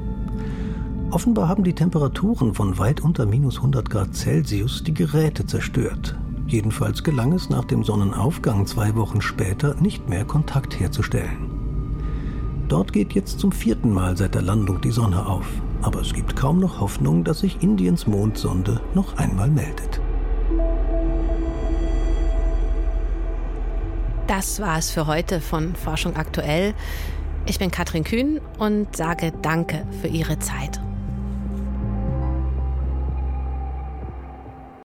Offenbar 1.11 1.47
haben 1.47 1.63
die 1.63 1.75
Temperaturen 1.75 2.53
von 2.53 2.77
weit 2.77 3.01
unter 3.01 3.25
minus 3.25 3.57
100 3.57 3.89
Grad 3.89 4.15
Celsius 4.15 4.83
die 4.83 4.93
Geräte 4.93 5.45
zerstört, 5.45 6.17
Jedenfalls 6.47 7.03
gelang 7.03 7.33
es 7.33 7.49
nach 7.49 7.65
dem 7.65 7.83
Sonnenaufgang 7.83 8.65
zwei 8.65 8.95
Wochen 8.95 9.19
später 9.19 9.75
nicht 9.81 10.07
mehr 10.07 10.23
Kontakt 10.23 10.79
herzustellen. 10.79 11.51
Dort 12.69 12.93
geht 12.93 13.13
jetzt 13.13 13.39
zum 13.39 13.51
vierten 13.51 13.91
Mal 13.93 14.15
seit 14.15 14.33
der 14.33 14.41
Landung 14.41 14.79
die 14.79 14.91
Sonne 14.91 15.25
auf, 15.25 15.45
aber 15.81 16.01
es 16.01 16.13
gibt 16.13 16.37
kaum 16.37 16.59
noch 16.59 16.79
Hoffnung, 16.79 17.25
dass 17.25 17.39
sich 17.39 17.61
Indiens 17.61 18.07
Mondsonde 18.07 18.79
noch 18.93 19.17
einmal 19.17 19.49
meldet. 19.49 19.99
Das 24.27 24.59
war 24.59 24.77
es 24.77 24.91
für 24.91 25.07
heute 25.07 25.39
von 25.39 25.73
Forschung 25.75 26.17
aktuell. 26.17 26.73
Ich 27.45 27.59
bin 27.59 27.71
Katrin 27.71 28.03
Kühn 28.03 28.41
und 28.59 28.93
sage 28.95 29.31
Danke 29.41 29.87
für 30.01 30.09
Ihre 30.09 30.37
Zeit. 30.39 30.81